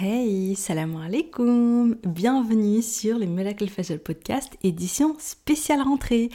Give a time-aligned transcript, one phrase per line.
[0.00, 6.30] Hey, salam alaikum Bienvenue sur le Miracle Facial Podcast, édition spéciale rentrée.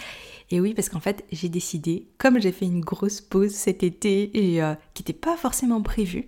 [0.52, 4.54] Et oui, parce qu'en fait, j'ai décidé, comme j'ai fait une grosse pause cet été
[4.54, 6.28] et euh, qui n'était pas forcément prévue,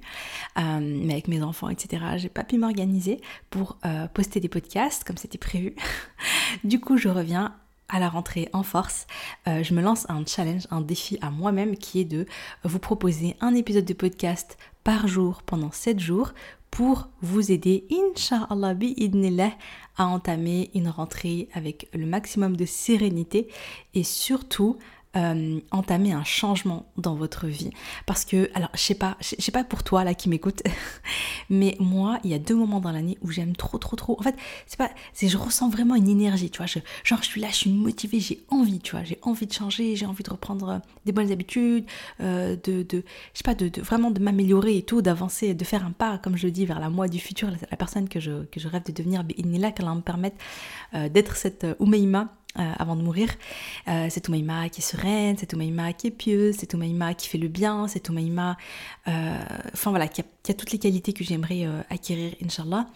[0.57, 5.03] euh, mais avec mes enfants, etc., j'ai pas pu m'organiser pour euh, poster des podcasts
[5.03, 5.75] comme c'était prévu.
[6.63, 7.53] du coup, je reviens
[7.89, 9.05] à la rentrée en force,
[9.45, 12.25] je me lance un challenge, un défi à moi-même qui est de
[12.63, 16.33] vous proposer un épisode de podcast par jour pendant 7 jours
[16.75, 19.53] pour vous aider, Inch'Allah, bi'idnillah,
[19.95, 23.47] à entamer une rentrée avec le maximum de sérénité
[23.93, 24.77] et surtout
[25.15, 27.69] euh, entamer un changement dans votre vie.
[28.05, 30.61] Parce que, alors, je sais pas, je sais pas pour toi là qui m'écoute,
[31.49, 34.19] mais moi, il y a deux moments dans l'année où j'aime trop, trop, trop.
[34.19, 34.35] En fait,
[34.67, 36.65] c'est pas, c'est je ressens vraiment une énergie, tu vois.
[36.65, 39.03] Je, genre, je suis là, je suis motivée, j'ai envie, tu vois.
[39.03, 41.85] J'ai envie de changer, j'ai envie de reprendre euh, des bonnes habitudes,
[42.21, 45.85] euh, de, de, je sais pas, de, vraiment de m'améliorer et tout, d'avancer, de faire
[45.85, 48.31] un pas, comme je le dis, vers la moi du futur, la, personne que je,
[48.67, 49.23] rêve de devenir.
[49.59, 50.37] là qu'elle me permettre
[50.93, 53.27] d'être cette Oumeima euh, avant de mourir.
[53.89, 57.37] Euh, c'est Oumaïma qui est sereine, c'est Oumaïma qui est pieuse, c'est Oumaïma qui fait
[57.37, 58.55] le bien, c'est Oumaïma,
[59.09, 59.37] euh,
[59.83, 62.87] voilà, qui a, toutes les qualités que j'aimerais acquérir, Inch'Allah.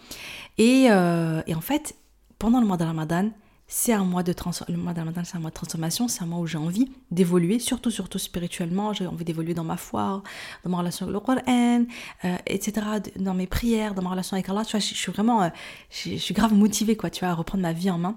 [0.56, 1.94] Et, et, en fait,
[2.38, 3.30] pendant le mois de Ramadan,
[3.66, 4.34] c'est un mois de
[4.68, 6.90] le mois de Ramadan, c'est un mois de transformation, c'est un mois où j'ai envie
[7.10, 10.22] d'évoluer, surtout, surtout spirituellement, j'ai envie d'évoluer dans ma foi,
[10.64, 11.86] dans ma relation avec le Coran,
[12.46, 15.50] etc., dans mes prières, dans ma relation avec Allah, tu vois, je, suis vraiment,
[15.90, 18.16] je, je, suis grave motivée, quoi, tu vois, à reprendre ma vie en main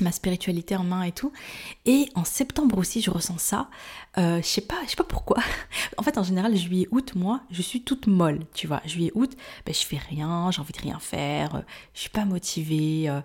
[0.00, 1.32] ma spiritualité en main et tout.
[1.86, 3.68] Et en septembre aussi, je ressens ça.
[4.18, 5.38] Euh, je sais pas, je sais pas pourquoi.
[5.98, 8.82] en fait, en général, juillet, août, moi, je suis toute molle, tu vois.
[8.84, 11.60] Juillet, août, ben, je fais rien, j'ai envie de rien faire, euh,
[11.94, 13.20] je suis pas motivée, euh,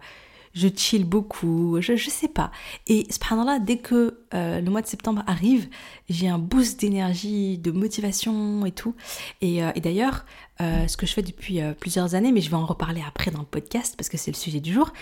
[0.54, 2.52] je chill beaucoup, je, je sais pas.
[2.88, 5.68] Et là dès que le mois de septembre arrive,
[6.10, 8.96] j'ai un boost d'énergie, de motivation et tout.
[9.42, 10.26] Et, et d'ailleurs,
[10.60, 13.46] ce que je fais depuis plusieurs années, mais je vais en reparler après dans le
[13.46, 14.94] podcast parce que c'est le sujet du jour.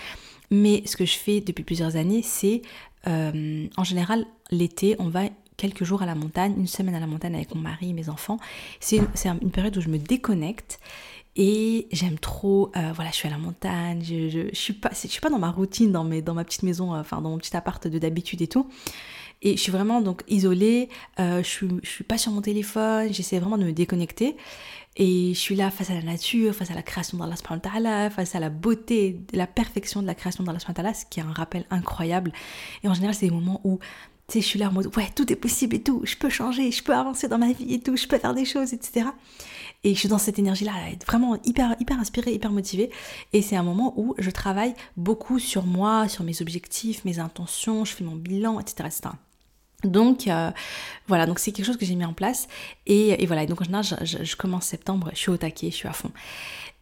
[0.54, 2.62] Mais ce que je fais depuis plusieurs années, c'est
[3.08, 5.22] euh, en général l'été, on va
[5.56, 8.08] quelques jours à la montagne, une semaine à la montagne avec mon mari et mes
[8.08, 8.38] enfants.
[8.78, 10.78] C'est une, période où je me déconnecte
[11.34, 15.08] et j'aime trop, euh, voilà, je suis à la montagne, je, je, suis pas, je
[15.08, 17.38] suis pas dans ma routine, dans, mes, dans ma petite maison, euh, enfin dans mon
[17.38, 18.68] petit appart de d'habitude et tout.
[19.42, 20.88] Et je suis vraiment donc isolée,
[21.18, 24.36] je, suis, je suis pas sur mon téléphone, j'essaie vraiment de me déconnecter.
[24.96, 28.34] Et je suis là face à la nature, face à la création d'Allah subhanahu face
[28.34, 31.64] à la beauté, la perfection de la création d'Allah subhanahu ce qui est un rappel
[31.70, 32.32] incroyable.
[32.82, 33.80] Et en général, c'est des moments où,
[34.28, 36.30] tu sais, je suis là en mode, ouais, tout est possible et tout, je peux
[36.30, 39.06] changer, je peux avancer dans ma vie et tout, je peux faire des choses, etc.
[39.82, 40.72] Et je suis dans cette énergie-là,
[41.06, 42.90] vraiment hyper, hyper inspirée, hyper motivée.
[43.32, 47.84] Et c'est un moment où je travaille beaucoup sur moi, sur mes objectifs, mes intentions,
[47.84, 48.84] je fais mon bilan, etc.
[48.86, 49.14] etc.
[49.84, 50.50] Donc euh,
[51.06, 52.48] voilà, donc c'est quelque chose que j'ai mis en place
[52.86, 56.10] et, voilà, donc je, commence septembre, je suis au taquet, je suis à fond.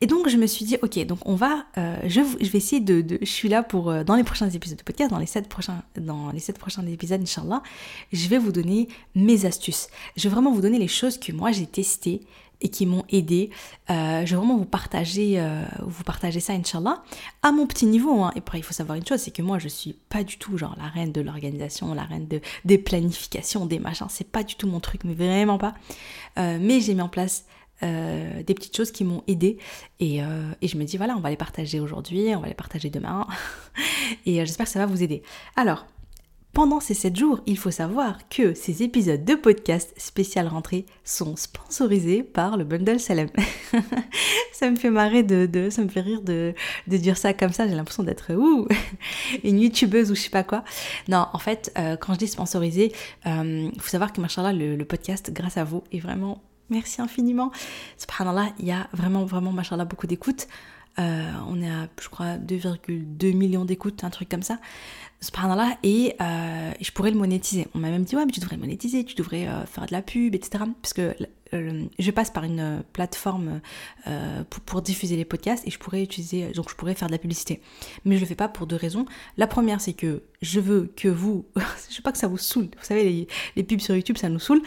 [0.01, 3.19] Et donc je me suis dit ok, donc on va, euh, je, vais essayer de,
[3.21, 5.83] je suis là pour euh, dans les prochains épisodes de podcast, dans les sept prochains,
[5.97, 7.63] dans les sept prochains épisodes Inch'Allah,
[8.13, 9.89] je vais vous donner mes astuces.
[10.17, 12.21] Je vais vraiment vous donner les choses que moi j'ai testées,
[12.61, 13.51] et qui m'ont aidé.
[13.91, 17.03] Euh, je vais vraiment vous partager, euh, vous partager ça, Inch'Allah,
[17.43, 18.23] à mon petit niveau.
[18.23, 18.33] Hein.
[18.35, 20.57] Et après, il faut savoir une chose, c'est que moi, je suis pas du tout
[20.57, 24.07] genre la reine de l'organisation, la reine de, des planifications, des machins.
[24.09, 25.75] C'est pas du tout mon truc, mais vraiment pas.
[26.39, 27.47] Euh, mais j'ai mis en place
[27.85, 29.59] des petites choses qui m'ont aidé
[29.99, 30.21] et,
[30.63, 33.27] je me dis voilà on va les partager aujourd'hui, on va les partager demain
[34.25, 35.25] et j'espère que ça va vous aider.
[35.57, 35.85] Alors
[36.53, 41.35] pendant ces 7 jours, il faut savoir que ces épisodes de podcast spécial rentrée sont
[41.37, 43.29] sponsorisés par le Bundle Salem.
[44.53, 46.55] ça me fait marrer de, ça me fait rire de,
[46.87, 48.33] dire ça comme ça, j'ai l'impression d'être
[49.45, 50.63] une youtubeuse ou je sais pas quoi.
[51.09, 52.93] Non, en fait, euh, quand je dis sponsorisé,
[53.25, 57.01] il euh, faut savoir que machallah, le, le podcast, grâce à vous, est vraiment merci
[57.01, 57.51] infiniment.
[57.97, 60.49] Subhanallah, il y a vraiment, vraiment, machallah, beaucoup d'écoutes.
[60.99, 64.59] Euh, on est à, je crois, 2,2 millions d'écoutes, un truc comme ça
[65.23, 67.69] subhanallah, euh, et je pourrais le monétiser.
[67.75, 69.93] On m'a même dit, ouais, mais tu devrais le monétiser, tu devrais euh, faire de
[69.93, 70.65] la pub, etc.
[70.83, 71.15] Parce que
[71.55, 73.61] euh, je passe par une euh, plateforme
[74.07, 77.19] euh, pour, diffuser les podcasts et je pourrais utiliser, donc je pourrais faire de la
[77.19, 77.61] publicité.
[78.05, 79.05] Mais je le fais pas pour deux raisons.
[79.37, 81.45] La première, c'est que je veux que vous,
[81.91, 82.65] je veux pas que ça vous saoule.
[82.65, 84.63] Vous savez, les, pubs sur YouTube, ça nous saoule.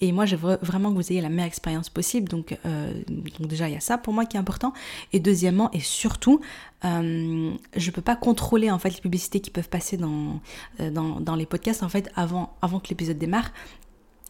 [0.00, 2.28] Et moi, je veux vraiment que vous ayez la meilleure expérience possible.
[2.28, 4.72] Donc, donc déjà, il y a ça pour moi qui est important.
[5.12, 6.40] Et deuxièmement, et surtout,
[6.84, 10.40] euh, je peux pas contrôler en fait les publicités qui peuvent passer dans,
[10.78, 13.50] dans, dans les podcasts en fait avant, avant que l'épisode démarre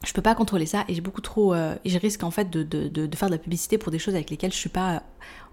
[0.04, 2.62] je peux pas contrôler ça et j'ai beaucoup trop euh, je risque en fait de,
[2.62, 5.02] de, de, faire de la publicité pour des choses avec lesquelles je suis pas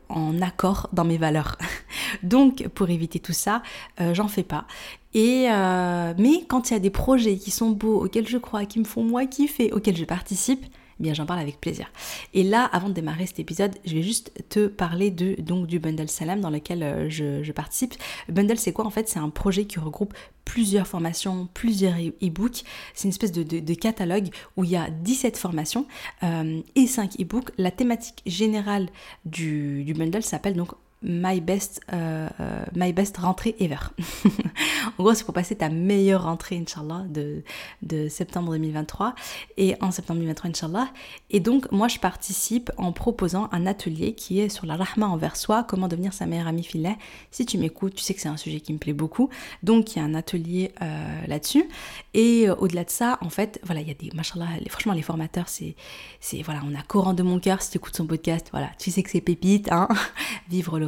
[0.07, 1.57] en accord dans mes valeurs.
[2.23, 3.63] Donc pour éviter tout ça
[3.99, 4.65] euh, j'en fais pas.
[5.13, 8.65] Et euh, mais quand il y a des projets qui sont beaux auxquels je crois
[8.65, 10.65] qui me font moi kiffer auxquels je participe
[10.99, 11.91] eh bien j'en parle avec plaisir.
[12.33, 15.79] Et là, avant de démarrer cet épisode, je vais juste te parler de, donc, du
[15.79, 17.95] Bundle Salam dans lequel euh, je, participe.
[18.29, 19.09] Bundle, c'est quoi en fait?
[19.09, 20.13] C'est un projet qui regroupe
[20.45, 22.63] plusieurs formations, plusieurs e-books.
[22.93, 25.85] C'est une espèce de, catalogue où il y a 17 formations
[26.23, 27.49] euh, et 5 e-books.
[27.57, 28.87] La thématique générale
[29.25, 30.71] du bundle s'appelle donc
[31.01, 33.77] my best, euh, euh, my best rentrée ever.
[34.97, 37.43] en gros, c'est pour passer ta meilleure rentrée, Inch'Allah, de,
[37.83, 39.13] de septembre 2023
[39.57, 40.87] et en septembre 2023, Inch'Allah.
[41.29, 45.35] Et donc, moi, je participe en proposant un atelier qui est sur la rahma envers
[45.35, 46.95] soi, comment devenir sa meilleure amie filet.
[47.31, 49.29] Si tu m'écoutes, tu sais que c'est un sujet qui me plaît beaucoup.
[49.63, 51.65] Donc, il y a un atelier euh, là-dessus.
[52.13, 55.49] Et au-delà de ça, en fait, voilà, il y a des, machallah, franchement, les formateurs,
[55.49, 55.75] c'est,
[56.19, 58.91] c'est, voilà, on a Coran de mon cœur, si tu écoutes son podcast, voilà, tu
[58.91, 59.87] sais que c'est pépite, hein,
[60.49, 60.84] vivre le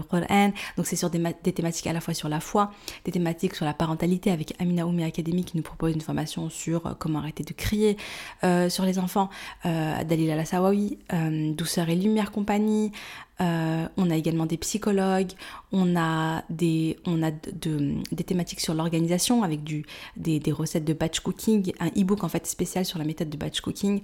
[0.75, 1.21] donc c'est sur des,
[1.53, 2.71] thématiques à la fois sur la foi,
[3.05, 6.85] des thématiques sur la parentalité avec Amina Oumi Academy qui nous propose une formation sur
[6.85, 7.97] euh, comment arrêter de crier
[8.43, 9.29] euh, sur les enfants,
[9.65, 12.91] euh, Dalila Lassawawi, euh, Douceur et Lumière Compagnie,
[13.39, 15.31] on a également des psychologues,
[15.71, 21.19] on a des, on a des thématiques sur l'organisation avec des, des, recettes de batch
[21.19, 24.01] cooking, un e-book en fait spécial sur la méthode de batch cooking.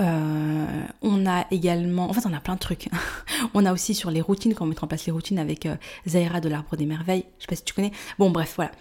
[0.00, 2.88] Euh, on a également, en fait, on a plein de trucs.
[3.54, 5.76] on a aussi sur les routines, comment mettre en place les routines avec euh,
[6.08, 7.24] Zaira de l'Arbre des Merveilles.
[7.38, 7.92] Je sais pas si tu connais.
[8.18, 8.72] Bon, bref, voilà.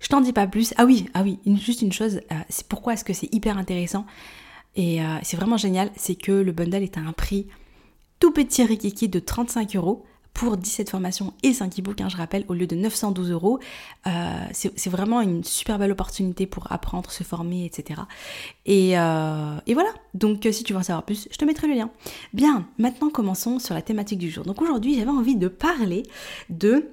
[0.00, 0.74] Je t'en dis pas plus.
[0.76, 2.20] Ah oui, ah oui, juste une chose.
[2.30, 4.06] Euh, c'est pourquoi est-ce que c'est hyper intéressant
[4.76, 7.48] et c'est vraiment génial, c'est que le bundle est à un prix
[8.20, 10.04] tout petit rikiki de 35 euros
[10.38, 13.58] pour 17 formations et 5 e-books, hein, je rappelle, au lieu de 912 euros.
[14.06, 14.10] Euh,
[14.52, 18.02] c'est vraiment une super belle opportunité pour apprendre, se former, etc.
[18.68, 21.74] Euh, et, voilà, donc euh, si tu veux en savoir plus, je te mettrai le
[21.74, 21.90] lien.
[22.34, 24.44] Bien, maintenant commençons sur la thématique du jour.
[24.44, 26.04] Donc aujourd'hui, j'avais envie de parler
[26.50, 26.90] de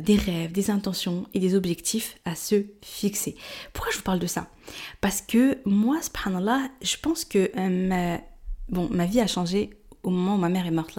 [0.00, 3.36] des rêves, des intentions et des objectifs à se fixer.
[3.72, 4.48] Pourquoi je vous parle de ça?
[5.00, 7.52] Parce que moi, subhanallah, je pense que
[8.68, 9.70] bon, ma vie a changé
[10.02, 10.98] au moment où ma mère est morte,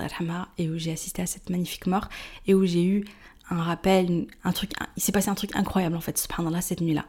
[0.57, 2.09] et où j'ai assisté à cette magnifique mort,
[2.47, 3.05] et où j'ai eu
[3.49, 7.05] un rappel, un truc, il s'est passé un truc incroyable en fait, subhanallah, cette nuit-là.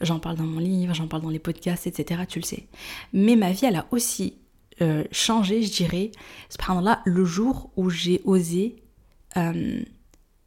[0.00, 2.68] J'en parle dans mon livre, j'en parle dans les podcasts, etc., tu le sais.
[3.12, 4.38] Mais ma vie, elle a aussi
[4.80, 6.12] euh, changé, je dirais,
[6.50, 8.76] subhanallah, le jour où j'ai osé
[9.36, 9.82] euh,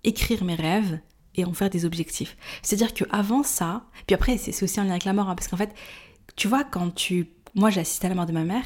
[0.03, 0.99] écrire mes rêves
[1.35, 2.37] et en faire des objectifs.
[2.61, 5.57] C'est-à-dire qu'avant ça, puis après, c'est aussi en lien avec la mort, hein, parce qu'en
[5.57, 5.73] fait,
[6.35, 7.29] tu vois, quand tu...
[7.55, 8.65] Moi, j'ai assisté à la mort de ma mère,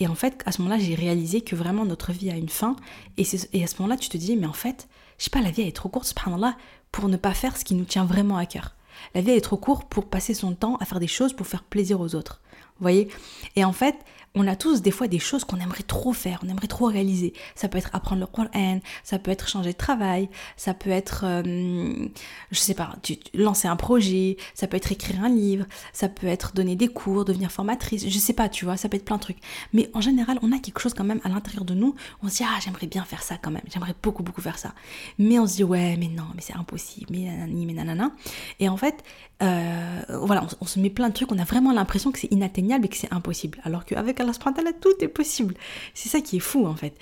[0.00, 2.74] et en fait, à ce moment-là, j'ai réalisé que vraiment notre vie a une fin.
[3.18, 4.88] Et, et à ce moment-là, tu te dis, mais en fait,
[5.18, 6.56] je sais pas, la vie est trop courte, subhanallah,
[6.90, 8.74] pour ne pas faire ce qui nous tient vraiment à cœur.
[9.14, 11.62] La vie est trop courte pour passer son temps à faire des choses pour faire
[11.62, 12.40] plaisir aux autres.
[12.78, 13.08] Vous voyez?
[13.56, 13.94] Et en fait,
[14.34, 17.32] on a tous des fois des choses qu'on aimerait trop faire, on aimerait trop réaliser.
[17.56, 21.24] Ça peut être apprendre le Coran, ça peut être changer de travail, ça peut être,
[21.24, 22.06] euh,
[22.52, 22.94] je sais pas,
[23.34, 27.24] lancer un projet, ça peut être écrire un livre, ça peut être donner des cours,
[27.24, 29.40] devenir formatrice, je sais pas, tu vois, ça peut être plein de trucs.
[29.72, 32.36] Mais en général, on a quelque chose quand même à l'intérieur de nous, on se
[32.36, 34.74] dit, ah, j'aimerais bien faire ça quand même, j'aimerais beaucoup, beaucoup faire ça.
[35.18, 38.12] Mais on se dit, ouais, mais non, mais c'est impossible, mais nanani, mais nanana.
[38.60, 39.02] Et en fait,
[39.42, 42.30] euh, voilà, on, on, se met plein de trucs, on a vraiment l'impression que c'est
[42.30, 43.58] inatteignable et que c'est impossible.
[43.64, 45.54] Alors qu'avec Allah tout est possible.
[45.94, 46.94] C'est ça qui est fou en fait.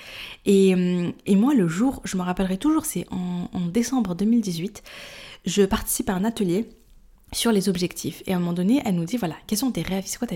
[0.46, 4.82] Et, euh, et, moi, le jour, je me rappellerai toujours, c'est en, décembre 2018,
[5.44, 6.68] je participe à un atelier
[7.32, 8.22] sur les objectifs.
[8.26, 10.04] Et à un moment donné, elle nous dit, voilà, quels sont tes rêves?
[10.06, 10.28] C'est quoi,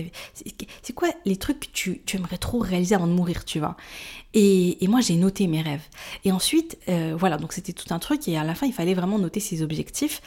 [0.95, 3.75] quoi les trucs que tu, tu, aimerais trop réaliser avant de mourir, tu vois?
[4.35, 5.87] Et, et, moi, j'ai noté mes rêves.
[6.23, 8.27] Et ensuite, euh, voilà, donc c'était tout un truc.
[8.27, 10.21] Et à la fin, il fallait vraiment noter ses objectifs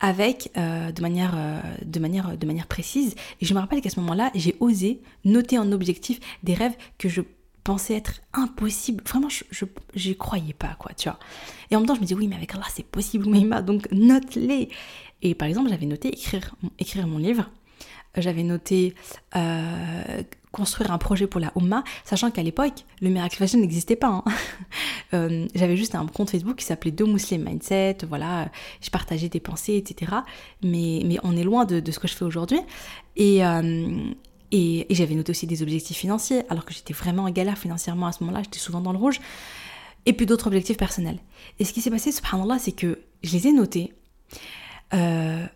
[0.00, 3.14] avec, euh, de, manière, euh, de, manière, de manière précise.
[3.40, 7.08] Et je me rappelle qu'à ce moment-là, j'ai osé noter en objectif des rêves que
[7.08, 7.22] je
[7.64, 9.02] pensais être impossibles.
[9.06, 9.64] Vraiment, je
[10.08, 11.18] n'y croyais pas, quoi, tu vois.
[11.70, 13.86] Et en même temps, je me dis, oui, mais avec Allah, c'est possible, Maïma, donc
[13.92, 14.68] note-les.
[15.22, 17.48] Et par exemple, j'avais noté écrire, écrire mon livre.
[18.16, 18.94] J'avais noté
[19.36, 20.22] euh,
[20.52, 24.08] construire un projet pour la Oumma, sachant qu'à l'époque, le Miracle Fashion n'existait pas.
[24.08, 24.24] Hein.
[25.14, 28.48] Euh, j'avais juste un compte Facebook qui s'appelait Do Muslim Mindset, voilà,
[28.80, 30.10] je partageais des pensées, etc.
[30.62, 32.58] Mais, mais on est loin de, ce que je fais aujourd'hui.
[33.20, 34.10] Euh,
[34.52, 38.06] et, et, j'avais noté aussi des objectifs financiers, alors que j'étais vraiment en galère financièrement
[38.06, 39.20] à ce moment-là, j'étais souvent dans le rouge.
[40.06, 41.18] Et puis d'autres objectifs personnels.
[41.58, 43.92] Et ce qui s'est passé, subhanallah, c'est que je les ai notés.
[44.94, 45.46] Euh,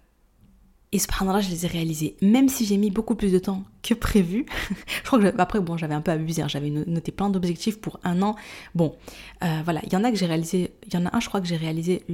[0.93, 2.17] et subhanallah, je les ai réalisés.
[2.23, 4.47] Même si j'ai mis beaucoup plus de temps que prévu.
[5.05, 6.43] je après, bon, j'avais un peu abusé.
[6.43, 6.49] Hein.
[6.49, 8.37] J'avais noté plein d'objectifs pour un an.
[8.75, 8.95] Bon,
[9.43, 9.81] euh, voilà.
[9.85, 10.73] Il y en a que j'ai réalisé.
[10.87, 12.05] Il y en a un, je crois que j'ai réalisé.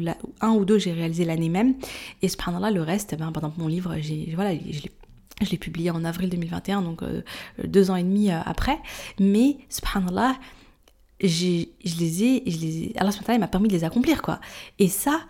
[0.41, 1.75] un ou deux, j'ai réalisé l'année même.
[2.23, 6.03] Et subhanallah, le reste, ben, par exemple, mon livre, j'ai, voilà, je l'ai publié en
[6.05, 7.23] avril 2021, donc euh,
[7.63, 8.79] deux ans et demi euh, après.
[9.21, 10.37] Mais, subhanallah,
[11.21, 11.67] je
[12.01, 14.41] les ai, je les ai, Allah m'a permis de les accomplir, quoi.
[14.79, 15.21] Et ça,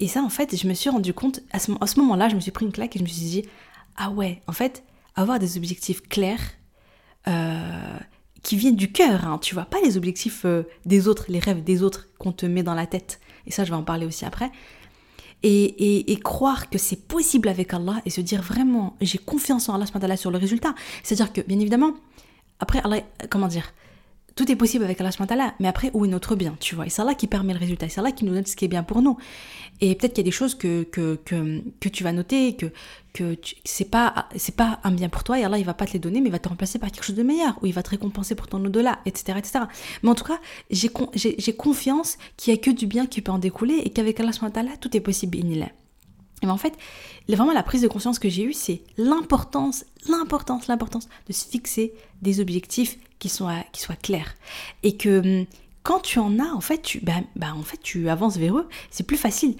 [0.00, 2.50] et ça, en fait, je me suis rendu compte, à ce, moment-là, je me suis
[2.50, 3.42] pris une claque et je me suis dit,
[3.96, 4.84] ah ouais, en fait,
[5.14, 6.40] avoir des objectifs clairs,
[8.42, 10.46] qui viennent du cœur, hein, tu vois, pas les objectifs
[10.84, 13.18] des autres, les rêves des autres qu'on te met dans la tête.
[13.46, 14.50] Et ça, je vais en parler aussi après.
[15.42, 19.80] Et, et, croire que c'est possible avec Allah et se dire vraiment, j'ai confiance en
[19.80, 20.74] Allah sur le résultat.
[21.02, 21.92] C'est-à-dire que, bien évidemment,
[22.58, 23.72] après, Allah, comment dire,
[24.36, 26.86] tout est possible avec Allah subhanahu mais après, où est notre bien, tu vois?
[26.86, 28.68] Et c'est Allah qui permet le résultat, c'est Allah qui nous donne ce qui est
[28.68, 29.16] bien pour nous.
[29.80, 32.66] Et peut-être qu'il y a des choses que, que, que, tu vas noter, que,
[33.14, 35.94] que c'est pas, c'est pas un bien pour toi, et Allah, il va pas te
[35.94, 37.82] les donner, mais il va te remplacer par quelque chose de meilleur, ou il va
[37.82, 39.64] te récompenser pour ton au-delà, etc., etc.
[40.02, 40.38] Mais en tout cas,
[40.70, 40.90] j'ai,
[41.56, 44.32] confiance qu'il y a que du bien qui peut en découler, et qu'avec Allah
[44.78, 45.38] tout est possible.
[46.42, 46.74] Ben, en fait,
[47.28, 51.94] vraiment la prise de conscience que j'ai eue, c'est l'importance, l'importance, l'importance de se fixer
[52.22, 54.34] des objectifs qui soient, qui soient clairs.
[54.82, 55.46] Et que hum,
[55.82, 58.68] quand tu en as, en fait, tu, bah, bah, en fait, tu avances vers eux.
[58.90, 59.56] C'est plus facile.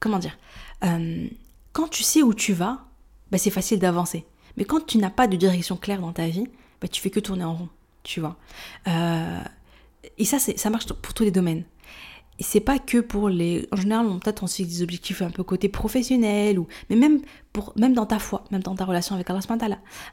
[0.00, 0.38] Comment dire?
[0.82, 1.28] Hum,
[1.72, 2.86] Quand tu sais où tu vas,
[3.30, 4.24] bah, c'est facile d'avancer.
[4.56, 6.46] Mais quand tu n'as pas de direction claire dans ta vie,
[6.80, 7.68] bah, tu fais que tourner en rond,
[8.02, 8.36] tu vois.
[8.88, 9.40] Euh,
[10.18, 11.64] et ça, ça marche pour tous les domaines
[12.40, 13.66] c'est pas que pour les.
[13.72, 17.20] En général, peut-être on se fixe des objectifs un peu côté professionnel, ou mais même
[17.52, 19.40] pour même dans ta foi, même dans ta relation avec Allah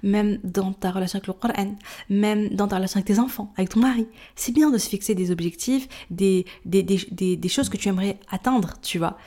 [0.02, 1.76] même dans ta relation avec le Coran,
[2.10, 4.08] même dans ta relation avec tes enfants, avec ton mari.
[4.36, 8.18] C'est bien de se fixer des objectifs, des, des, des, des, choses que tu aimerais
[8.32, 9.18] atteindre, tu vois,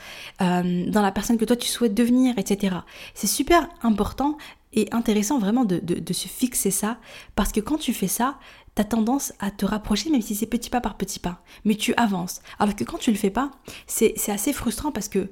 [0.41, 2.77] euh, dans la personne que toi tu souhaites devenir, etc.
[3.13, 4.37] C'est super important
[4.73, 6.97] et intéressant vraiment de, de, se fixer ça,
[7.35, 8.37] parce que quand tu fais ça,
[8.83, 11.41] tu tendance à te rapprocher, même si c'est petit pas par petit pas.
[11.65, 12.41] Mais tu avances.
[12.59, 13.51] Alors que quand tu le fais pas,
[13.87, 15.29] c'est assez frustrant parce que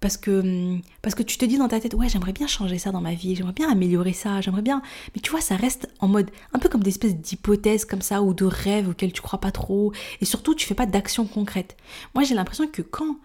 [0.00, 2.78] parce que, hum, parce que tu te dis dans ta tête, ouais, j'aimerais bien changer
[2.78, 4.82] ça dans ma vie, j'aimerais bien améliorer ça, j'aimerais bien.
[5.14, 8.22] Mais tu vois, ça reste en mode un peu comme des espèces d'hypothèses comme ça
[8.22, 9.92] ou de rêves auxquels tu crois pas trop.
[10.20, 11.76] Et surtout, tu fais pas d'action concrète.
[12.14, 13.16] Moi, j'ai l'impression que quand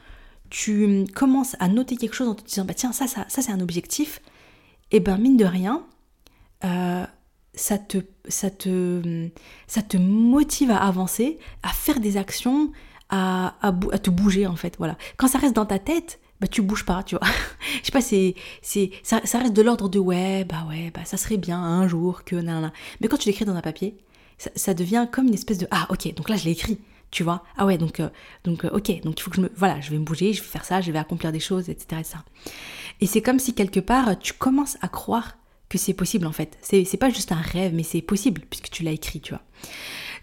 [0.50, 3.42] tu hum, commences à noter quelque chose en te disant, bah tiens, ça, ça, ça
[3.42, 4.22] c'est un objectif,
[4.92, 5.86] et eh ben mine de rien,
[6.66, 7.06] euh,
[7.54, 9.30] ça te, ça, te,
[9.68, 12.72] ça te motive à avancer, à faire des actions,
[13.10, 14.76] à, à, te bouger en fait.
[14.78, 14.98] Voilà.
[15.18, 17.28] Quand ça reste dans ta tête, bah tu bouges pas, tu vois.
[17.82, 21.02] Je sais pas, c'est, c'est, ça, ça reste de l'ordre de ouais, bah ouais, bah
[21.06, 23.98] ça serait bien un jour que nan, Mais quand tu l'écris dans un papier,
[24.56, 26.80] ça, devient comme une espèce de ah ok, donc là je l'ai écrit,
[27.12, 27.44] tu vois.
[27.58, 28.10] Ah ouais, donc euh,
[28.44, 30.42] donc euh, ok, donc il faut que je me voilà, je vais me bouger, je
[30.42, 32.00] vais faire ça, je vais accomplir des choses, etc.
[32.00, 32.18] etc.
[33.02, 35.38] Et c'est comme si quelque part tu commences à croire
[35.72, 36.58] que c'est possible en fait.
[36.62, 39.42] C'est pas juste un rêve, mais c'est possible puisque tu l'as écrit, tu vois.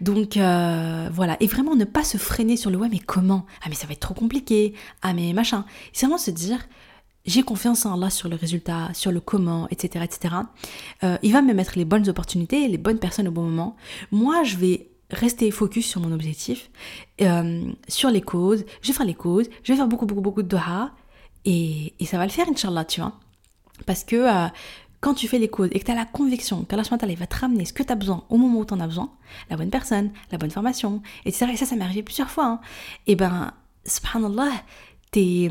[0.02, 3.46] Donc euh, voilà, et vraiment ne pas se freiner sur le ouais, mais comment?
[3.62, 4.74] Ah mais ça va être trop compliqué.
[5.00, 5.64] Ah mais machin.
[5.92, 6.68] C'est vraiment se dire
[7.24, 10.04] j'ai confiance en Allah sur le résultat, sur le comment, etc.
[10.04, 10.34] etc.
[11.02, 13.76] Euh, il va me mettre les bonnes opportunités, les bonnes personnes au bon moment.
[14.12, 16.70] Moi, je vais rester focus sur mon objectif,
[17.22, 18.64] euh, sur les causes.
[18.82, 20.92] Je vais faire les causes, je vais faire beaucoup, beaucoup, beaucoup de doha.
[21.44, 23.14] Et, et ça va le faire, Inch'Allah, tu vois.
[23.86, 24.50] Parce que
[25.00, 27.64] quand tu fais les causes et que tu as la conviction qu'Allah va te ramener
[27.64, 29.10] ce que tu as besoin au moment où tu en as besoin,
[29.50, 31.46] la bonne personne, la bonne formation, etc.
[31.52, 32.46] Et ça, ça m'est arrivé plusieurs fois.
[32.46, 32.60] Hein.
[33.06, 33.52] Et ben,
[33.84, 34.50] subhanallah,
[35.10, 35.50] t'es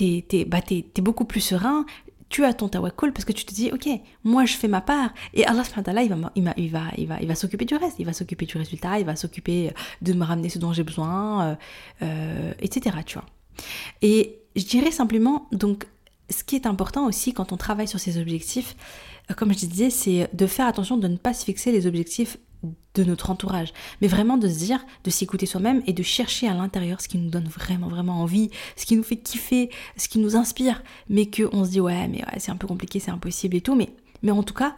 [0.00, 0.60] es, bah,
[1.02, 1.84] beaucoup plus serein,
[2.28, 3.88] tu as ton tawakkul parce que tu te dis, ok,
[4.24, 5.62] moi je fais ma part et Allah
[6.02, 8.46] il va, il, va, il va, il va, va s'occuper du reste, il va s'occuper
[8.46, 11.54] du résultat, il va s'occuper de me ramener ce dont j'ai besoin, euh,
[12.02, 12.96] euh, etc.
[13.06, 13.26] Tu vois.
[14.02, 15.86] Et je dirais simplement, donc
[16.30, 18.76] ce qui est important aussi quand on travaille sur ces objectifs,
[19.30, 22.38] euh, comme je disais, c'est de faire attention de ne pas se fixer les objectifs
[22.94, 26.54] de notre entourage, mais vraiment de se dire, de s'écouter soi-même et de chercher à
[26.54, 30.18] l'intérieur ce qui nous donne vraiment, vraiment envie, ce qui nous fait kiffer, ce qui
[30.18, 33.56] nous inspire, mais qu'on se dit, ouais, mais ouais, c'est un peu compliqué, c'est impossible
[33.56, 33.90] et tout, mais,
[34.22, 34.76] mais en tout cas,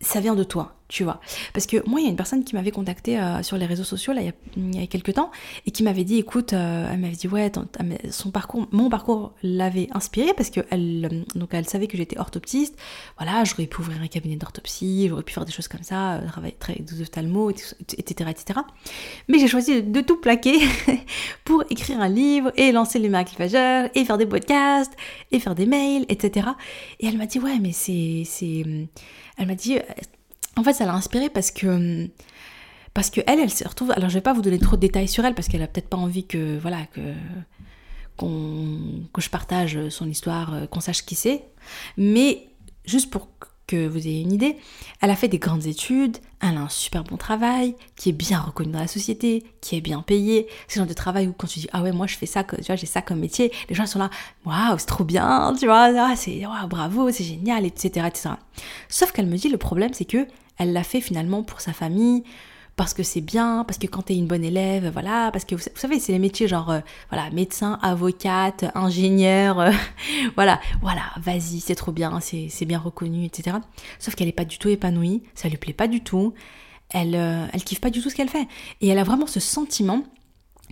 [0.00, 1.20] ça vient de toi tu vois.
[1.52, 3.82] Parce que moi, il y a une personne qui m'avait contacté euh, sur les réseaux
[3.82, 5.32] sociaux là, il, y a, quelques temps
[5.66, 7.50] et qui m'avait dit, écoute, euh, elle m'avait dit, ouais,
[8.10, 12.76] son parcours, mon parcours l'avait inspiré parce que euh, elle savait que j'étais orthoptiste.
[13.18, 16.56] Voilà, j'aurais pu ouvrir un cabinet d'orthopsie, j'aurais pu faire des choses comme ça, travailler
[16.60, 18.60] avec des ophtalmos, etc., etc.
[19.26, 20.60] Mais j'ai choisi de, tout plaquer
[21.44, 24.92] pour écrire un livre et lancer les miracles et faire des podcasts
[25.32, 26.50] et faire des mails, etc.
[27.00, 28.22] Et elle m'a dit, ouais, mais c'est,
[29.36, 29.78] elle m'a dit
[30.56, 32.08] en fait, ça l'a inspirée parce que
[32.92, 33.90] parce que elle, elle se retrouve.
[33.90, 35.88] Alors, je vais pas vous donner trop de détails sur elle parce qu'elle a peut-être
[35.88, 37.00] pas envie que voilà que
[38.16, 41.44] qu'on que je partage son histoire, euh, qu'on sache qui c'est.
[41.96, 42.48] Mais
[42.84, 43.28] juste pour
[43.66, 44.58] que vous ayez une idée,
[45.00, 48.38] elle a fait des grandes études, elle a un super bon travail, qui est bien
[48.38, 50.46] reconnu dans la société, qui est bien payé.
[50.68, 52.44] C'est le genre de travail où quand tu dis ah ouais moi je fais ça,
[52.44, 54.10] tu vois j'ai ça comme métier, les gens sont là
[54.44, 58.30] waouh c'est trop bien, tu vois, ah, c'est waouh bravo c'est génial etc etc.
[58.88, 60.26] Sauf qu'elle me dit le problème c'est que
[60.58, 62.24] elle l'a fait finalement pour sa famille,
[62.76, 65.54] parce que c'est bien, parce que quand tu es une bonne élève, voilà, parce que
[65.54, 66.80] vous, savez, c'est les métiers genre, euh,
[67.10, 69.70] voilà, médecin, avocate, ingénieur, euh,
[70.34, 73.58] voilà, voilà, vas-y, c'est trop bien, c'est bien reconnu, etc.
[73.98, 76.34] Sauf qu'elle n'est pas du tout épanouie, ça lui plaît pas du tout,
[76.90, 78.46] elle, euh, elle kiffe pas du tout ce qu'elle fait.
[78.80, 80.02] Et elle a vraiment ce sentiment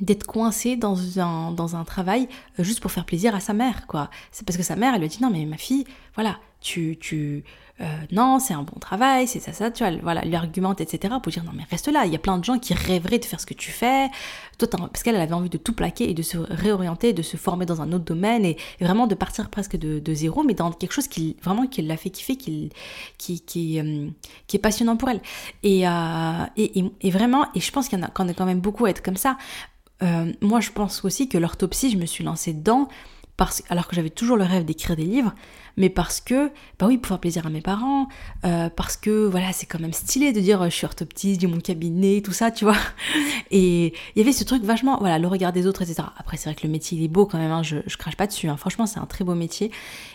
[0.00, 4.10] d'être coincée dans un, dans un travail juste pour faire plaisir à sa mère, quoi.
[4.32, 5.84] C'est parce que sa mère, elle lui a dit, non, mais ma fille,
[6.14, 7.44] voilà, tu, tu,
[7.80, 11.14] euh, non, c'est un bon travail, c'est ça, ça, tu vois, voilà, lui argumente, etc.
[11.22, 12.06] pour dire non, mais reste là.
[12.06, 14.08] Il y a plein de gens qui rêveraient de faire ce que tu fais.
[14.58, 17.66] Toi, parce qu'elle avait envie de tout plaquer et de se réorienter, de se former
[17.66, 21.08] dans un autre domaine et, vraiment de partir presque de, zéro, mais dans quelque chose
[21.08, 22.70] qui vraiment qui l'a fait kiffer, qui,
[23.18, 24.08] qui, euh,
[24.46, 25.20] qui, est passionnant pour elle.
[25.64, 28.84] Euh, et, et, et, vraiment, et je pense qu'il y en a quand même beaucoup
[28.84, 29.36] à être comme ça.
[30.40, 32.88] moi, je pense aussi que l'orthopsie, je me suis lancée dedans
[33.68, 35.34] alors que j'avais toujours le rêve d'écrire des livres,
[35.76, 38.08] mais parce que, bah oui, pour faire plaisir à mes parents,
[38.44, 41.60] euh, parce que voilà, c'est quand même stylé de dire je suis orthoptiste, j'ai mon
[41.60, 42.76] cabinet, tout ça, tu vois.
[43.50, 46.02] Et il y avait ce truc vachement, voilà, le regard des autres, etc.
[46.18, 48.26] Après, c'est vrai que le métier, il est beau quand même, hein, je, crache pas
[48.26, 48.56] dessus, hein.
[48.56, 49.70] franchement, c'est un très beau métier.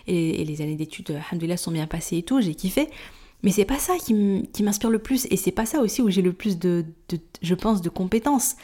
[0.08, 2.90] Et, les années d'études, alhamdoulilah, sont bien passées et tout, j'ai kiffé.
[3.44, 4.14] Mais c'est pas ça qui
[4.64, 6.86] m'inspire le plus, et c'est pas ça aussi où j'ai le plus de,
[7.42, 8.56] je pense, de compétences.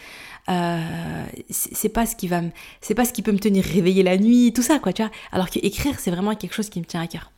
[0.50, 2.42] Euh, c'est pas ce qui va
[2.82, 5.12] c'est pas ce qui peut me tenir réveillée la nuit, tout ça, quoi, tu vois.
[5.32, 7.32] Alors que écrire, c'est vraiment quelque chose qui me tient à cœur.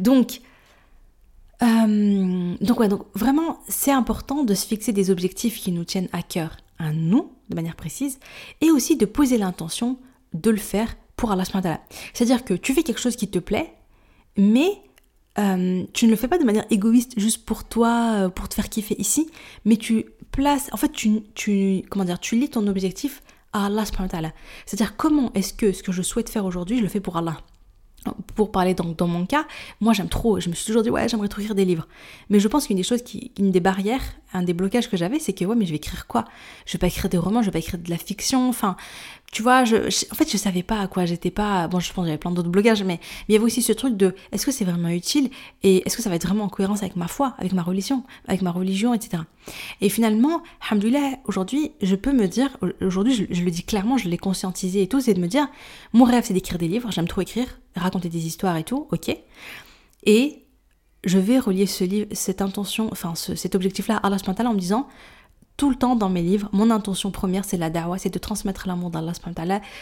[0.00, 0.40] Donc,
[1.62, 6.08] euh, donc ouais, donc vraiment, c'est important de se fixer des objectifs qui nous tiennent
[6.12, 8.18] à cœur, à nous, de manière précise,
[8.60, 9.98] et aussi de poser l'intention
[10.34, 11.44] de le faire pour Allah
[12.12, 13.72] C'est-à-dire que tu fais quelque chose qui te plaît,
[14.36, 14.82] mais
[15.38, 18.68] euh, tu ne le fais pas de manière égoïste juste pour toi, pour te faire
[18.68, 19.30] kiffer ici,
[19.64, 23.22] mais tu place, en fait, tu, tu, comment dire, tu lis ton objectif
[23.52, 23.84] à Allah
[24.66, 27.36] C'est-à-dire comment est-ce que ce que je souhaite faire aujourd'hui, je le fais pour Allah?
[28.34, 29.44] Pour parler donc dans mon cas,
[29.80, 31.86] moi j'aime trop, je me suis toujours dit ouais j'aimerais trop écrire des livres.
[32.30, 35.18] Mais je pense qu'une des choses qui, une des barrières, un des blocages que j'avais,
[35.18, 36.24] c'est que ouais mais je vais écrire quoi?
[36.66, 38.76] Je vais pas écrire des romans, je vais pas écrire de la fiction, enfin
[39.32, 41.66] tu vois, je, en fait, je savais pas à quoi j'étais pas.
[41.66, 44.14] Bon, je pense avait plein d'autres blocages, mais, il y avait aussi ce truc de
[44.30, 45.30] est-ce que c'est vraiment utile?
[45.62, 48.04] Et est-ce que ça va être vraiment en cohérence avec ma foi, avec ma religion,
[48.28, 49.22] avec ma religion, etc.
[49.80, 54.18] Et finalement, alhamdoulilah, aujourd'hui, je peux me dire, aujourd'hui, je, le dis clairement, je l'ai
[54.18, 55.48] conscientisé et tout, c'est de me dire,
[55.94, 59.16] mon rêve, c'est d'écrire des livres, j'aime trop écrire, raconter des histoires et tout, ok?
[60.04, 60.41] Et
[61.04, 64.88] je vais relier ce livre, cette intention, enfin, cet objectif-là à Allah en me disant,
[65.56, 68.66] tout le temps dans mes livres, mon intention première, c'est la dawa, c'est de transmettre
[68.66, 69.12] l'amour d'Allah,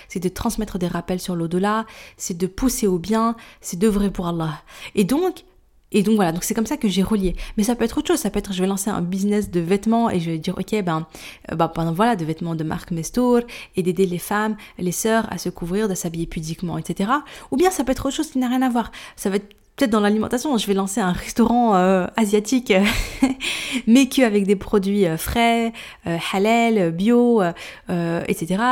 [0.08, 4.26] c'est de transmettre des rappels sur l'au-delà, c'est de pousser au bien, c'est d'œuvrer pour
[4.26, 4.62] Allah.
[4.94, 5.44] Et donc,
[5.92, 7.34] et donc voilà, donc c'est comme ça que j'ai relié.
[7.56, 9.60] Mais ça peut être autre chose, ça peut être je vais lancer un business de
[9.60, 11.06] vêtements et je vais dire ok ben,
[11.50, 13.40] euh, ben voilà de vêtements de marque Mestour
[13.74, 17.10] et d'aider les femmes, les sœurs à se couvrir, de s'habiller pudiquement, etc.
[17.50, 18.92] Ou bien ça peut être autre chose qui n'a rien à voir.
[19.16, 22.72] Ça va être peut-être dans l'alimentation, je vais lancer un restaurant euh, asiatique,
[23.86, 25.72] mais qu'avec des produits euh, frais,
[26.06, 27.42] euh, halal, bio,
[28.28, 28.62] etc.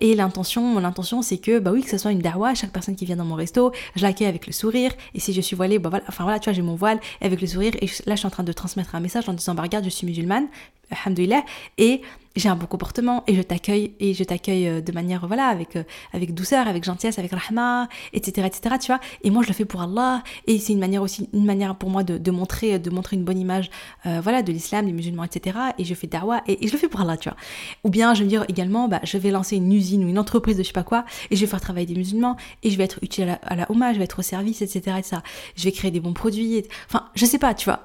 [0.00, 2.96] et l'intention, mon intention, c'est que, bah oui, que ce soit une darwa, chaque personne
[2.96, 5.78] qui vient dans mon resto, je l'accueille avec le sourire, et si je suis voilée,
[5.78, 8.20] bah voilà, enfin voilà, tu vois, j'ai mon voile avec le sourire, et là, je
[8.20, 10.46] suis en train de transmettre un message en disant, bah regarde, je suis musulmane,
[10.94, 11.44] alhamdoulilah,
[11.78, 12.02] et
[12.36, 15.76] j'ai un bon comportement et je t'accueille et je t'accueille euh, de manière voilà avec
[15.76, 19.00] euh, avec douceur avec gentillesse avec rahma etc etc tu vois.
[19.22, 21.90] Et moi je le fais pour Allah et c'est une manière aussi une manière pour
[21.90, 23.70] moi de, de montrer de montrer une bonne image
[24.06, 26.78] euh, voilà de l'islam des musulmans etc et je fais dawa et, et, je le
[26.78, 27.38] fais pour Allah tu vois.
[27.84, 30.18] Ou bien je vais me dire également bah je vais lancer une usine ou une
[30.18, 32.76] entreprise de je sais pas quoi et je vais faire travailler des musulmans et je
[32.76, 35.16] vais être utile à la, à je vais être au service etc etc
[35.56, 37.84] je vais créer des bons produits enfin je sais pas tu vois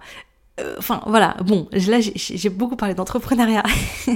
[0.78, 3.64] enfin voilà, bon, là j'ai beaucoup parlé d'entrepreneuriat.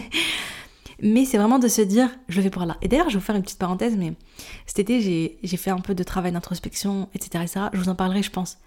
[1.01, 2.77] mais c'est vraiment de se dire, je le fais pour là.
[2.81, 4.13] Et d'ailleurs, je vais vous faire une petite parenthèse, mais
[4.65, 5.01] cet été,
[5.43, 7.59] j'ai fait un peu de travail d'introspection, etc., etc.
[7.73, 8.57] Je vous en parlerai, je pense,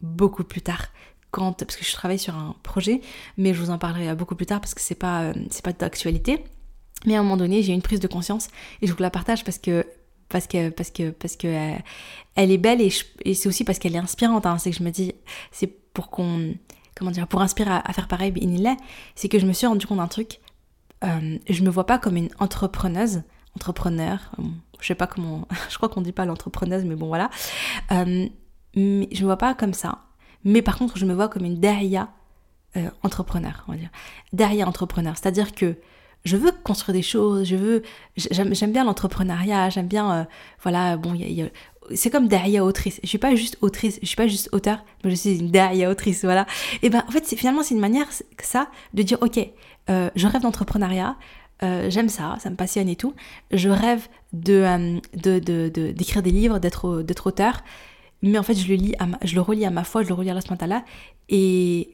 [0.00, 0.88] beaucoup plus tard.
[1.30, 3.00] Quand, parce que je travaille sur un projet,
[3.36, 6.44] mais je vous en parlerai beaucoup plus tard parce que c'est pas, euh, pas d'actualité.
[7.06, 8.48] Mais à un moment donné, j'ai une prise de conscience
[8.82, 9.84] et je vous la partage parce que
[10.28, 11.76] parce que parce que parce que euh,
[12.34, 12.92] elle est belle et,
[13.24, 14.46] et c'est aussi parce qu'elle est inspirante.
[14.46, 14.58] Hein.
[14.58, 15.12] C'est que je me dis,
[15.50, 16.54] c'est pour qu'on
[16.94, 18.32] comment dire, pour inspirer à, faire pareil,
[19.14, 20.40] c'est que je me suis rendu compte d'un truc.
[21.02, 23.22] Euh, je me vois pas comme une entrepreneuse,
[23.56, 24.42] entrepreneur, euh,
[24.80, 27.30] je sais pas comment, je crois qu'on dit pas l'entrepreneuse, mais bon voilà.
[27.92, 28.28] Euh,
[28.76, 29.98] mais je me vois pas comme ça.
[30.44, 32.08] Mais par contre, je me vois comme une derrière
[32.76, 33.90] euh, entrepreneur, on va dire.
[34.32, 35.76] Derrière entrepreneur, c'est-à-dire que
[36.24, 37.82] je veux construire des choses, je veux,
[38.16, 40.26] j'aime bien l'entrepreneuriat, j'aime bien,
[40.62, 41.48] voilà, bon, il y a,
[41.94, 43.00] c'est comme derrière autrice.
[43.02, 45.90] Je suis pas juste autrice, je suis pas juste auteur, mais je suis une derrière
[45.90, 46.46] autrice, voilà.
[46.82, 48.06] Et ben en fait, c'est finalement c'est une manière
[48.42, 49.38] ça de dire ok,
[49.90, 51.16] euh, je rêve d'entrepreneuriat,
[51.62, 53.14] euh, j'aime ça, ça me passionne et tout.
[53.50, 54.64] Je rêve de
[55.14, 57.62] euh, d'écrire des livres, d'être d'être auteur,
[58.22, 60.30] mais en fait je le lis, je le relis à ma foi, je le relis
[60.30, 60.84] à la spontana
[61.28, 61.90] et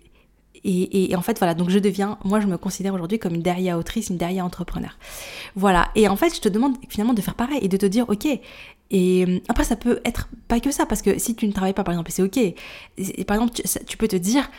[0.62, 3.79] Et, en fait, voilà, donc je deviens, moi je me considère aujourd'hui comme une derrière
[3.79, 4.98] autrice, une derrière entrepreneur.
[5.57, 8.05] Voilà, et en fait, je te demande finalement de faire pareil et de te dire,
[8.11, 8.26] ok,
[8.90, 11.74] et euh, après, ça peut être pas que ça, parce que si tu ne travailles
[11.74, 12.38] pas, par exemple, c'est ok.
[13.26, 13.53] Par exemple,
[13.87, 14.50] tu, peux te dire,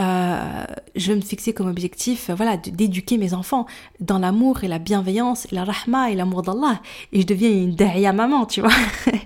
[0.00, 0.64] euh,
[0.96, 3.66] je vais me fixer comme objectif, voilà, d'éduquer mes enfants
[4.00, 6.80] dans l'amour et la bienveillance, la rahma et l'amour d'Allah.
[7.12, 8.72] Et je deviens une derrière maman, tu vois.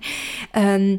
[0.57, 0.97] euh,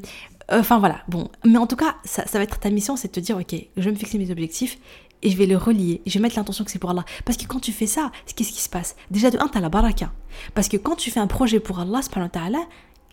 [0.51, 1.29] Enfin voilà, bon.
[1.45, 3.83] Mais en tout cas, ça, va être ta mission, c'est de te dire, ok, je
[3.83, 4.79] vais me fixer mes objectifs
[5.21, 6.01] et je vais les relier.
[6.07, 7.05] Je vais mettre l'intention que c'est pour Allah.
[7.25, 8.95] Parce que quand tu fais ça, qu'est-ce qui se passe?
[9.11, 10.11] Déjà de un, t'as la baraka.
[10.55, 12.59] Parce que quand tu fais un projet pour Allah, subhanahu wa ta'ala,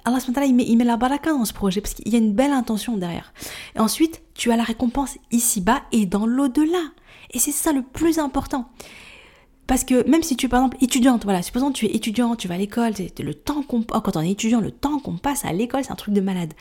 [0.06, 2.32] Allah il met, il met la baraka dans ce projet parce qu'il y a une
[2.32, 3.32] belle intention derrière.
[3.74, 6.82] Et ensuite, tu as la récompense ici-bas et dans l'au-delà.
[7.32, 8.68] Et c'est ça le plus important.
[9.66, 12.38] Parce que même si tu es par exemple étudiante, voilà, supposons que tu es étudiante,
[12.38, 15.16] tu vas à l'école, le temps qu'on, oh, quand on est étudiant, le temps qu'on
[15.16, 16.54] passe à l'école, c'est un truc de malade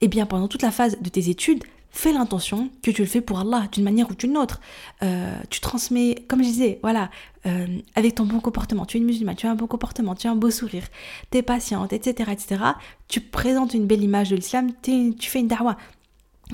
[0.00, 1.64] eh bien pendant toute la phase de tes études,
[1.96, 4.60] fais l'intention que tu le fais pour Allah d'une manière ou d'une autre.
[5.02, 7.10] Euh, tu transmets, comme je disais, voilà,
[7.46, 8.86] euh, avec ton bon comportement.
[8.86, 10.84] Tu es une musulmane, tu as un bon comportement, tu as un beau sourire,
[11.30, 12.62] tu es patiente, etc., etc.
[13.08, 15.76] Tu présentes une belle image de l'islam, tu fais une dawa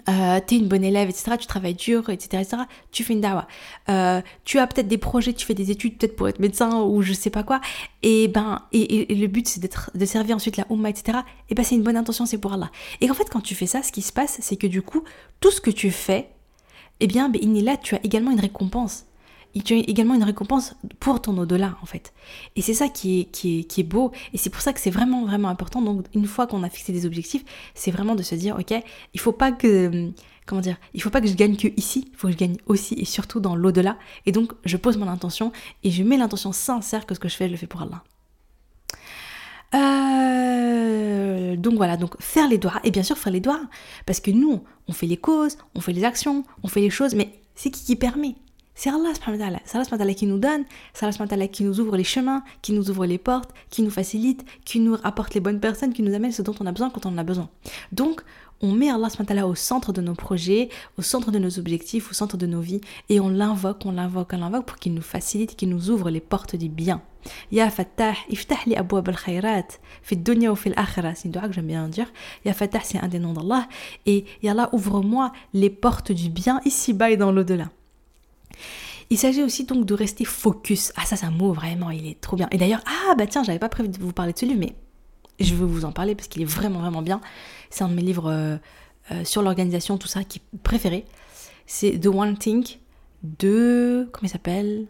[0.08, 2.44] euh, t'es une bonne élève, etc., tu travailles dur, etc.,
[2.92, 3.46] tu fais une dawa.
[3.90, 7.02] Euh, tu as peut-être des projets, tu fais des études peut-être pour être médecin ou
[7.02, 7.60] je sais pas quoi,
[8.02, 11.18] et ben, et, le but c'est d'être, de servir ensuite la Ummah, etc.,
[11.50, 12.70] et ben c'est une bonne intention, c'est pour Allah.
[13.00, 15.04] Et en fait, quand tu fais ça, ce qui se passe, c'est que du coup,
[15.40, 16.30] tout ce que tu fais,
[17.00, 19.04] eh bien, ben, là, tu as également une récompense
[19.60, 22.12] tu as également une récompense pour ton au-delà en fait.
[22.56, 24.80] Et c'est ça qui est, qui, est, qui est beau et c'est pour ça que
[24.80, 25.82] c'est vraiment vraiment important.
[25.82, 28.74] Donc une fois qu'on a fixé des objectifs, c'est vraiment de se dire ok,
[29.14, 30.10] il faut pas que
[30.46, 32.56] comment dire, il faut pas que je gagne que ici, il faut que je gagne
[32.66, 33.98] aussi et surtout dans l'au-delà.
[34.26, 35.52] Et donc je pose mon intention
[35.84, 38.02] et je mets l'intention sincère que ce que je fais, je le fais pour Allah.
[39.74, 43.60] Euh, donc voilà, donc faire les doigts, et bien sûr faire les doigts,
[44.04, 47.14] parce que nous, on fait les causes, on fait les actions, on fait les choses,
[47.14, 48.34] mais c'est qui qui permet
[48.74, 49.10] c'est Allah
[49.64, 53.06] C'est Allah qui nous donne, c'est Allah qui nous ouvre les chemins, qui nous ouvre
[53.06, 56.42] les portes, qui nous facilite, qui nous apporte les bonnes personnes, qui nous amène ce
[56.42, 57.48] dont on a besoin quand on en a besoin.
[57.92, 58.22] Donc,
[58.62, 59.08] on met Allah
[59.46, 62.80] au centre de nos projets, au centre de nos objectifs, au centre de nos vies,
[63.08, 66.20] et on l'invoque, on l'invoque, on l'invoque pour qu'il nous facilite, qu'il nous ouvre les
[66.20, 67.02] portes du bien.
[67.50, 69.66] Ya Fattah, iftah li abwab al-khayrat,
[70.02, 71.14] fi dunya ou fi l'akhira.
[71.14, 72.10] C'est une doigt que j'aime bien dire.
[72.44, 73.68] Ya Fattah, c'est un des noms d'Allah.
[74.06, 77.68] Et Ya Allah, ouvre-moi les portes du bien ici-bas et dans l'au-delà.
[79.10, 80.92] Il s'agit aussi donc de rester focus.
[80.96, 82.48] Ah ça c'est un mot vraiment, il est trop bien.
[82.50, 84.74] Et d'ailleurs, ah bah tiens, j'avais pas prévu de vous parler de ce livre, mais
[85.40, 87.20] je veux vous en parler parce qu'il est vraiment vraiment bien.
[87.70, 88.56] C'est un de mes livres euh,
[89.10, 91.04] euh, sur l'organisation, tout ça, qui est préféré.
[91.66, 92.64] C'est The One Thing
[93.22, 94.08] de...
[94.12, 94.86] comment il s'appelle?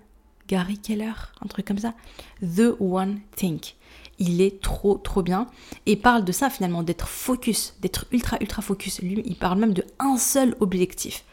[0.49, 1.95] Gary Keller, un truc comme ça.
[2.43, 3.61] The One Thing.
[4.19, 5.47] Il est trop trop bien
[5.87, 9.01] et parle de ça finalement, d'être focus, d'être ultra ultra focus.
[9.01, 11.25] Lui, il parle même de un seul objectif.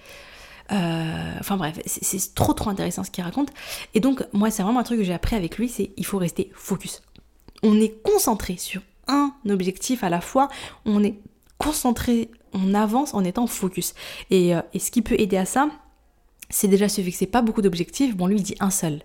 [0.72, 3.50] Euh, enfin bref, c'est trop trop intéressant ce qu'il raconte.
[3.94, 6.18] Et donc moi c'est vraiment un truc que j'ai appris avec lui, c'est il faut
[6.18, 7.02] rester focus.
[7.64, 10.48] On est concentré sur un objectif à la fois,
[10.86, 11.20] on est
[11.58, 13.96] concentré, on avance en étant focus.
[14.30, 15.70] Et, euh, et ce qui peut aider à ça,
[16.50, 18.16] c'est déjà se fixer pas beaucoup d'objectifs.
[18.16, 19.02] Bon lui il dit un seul.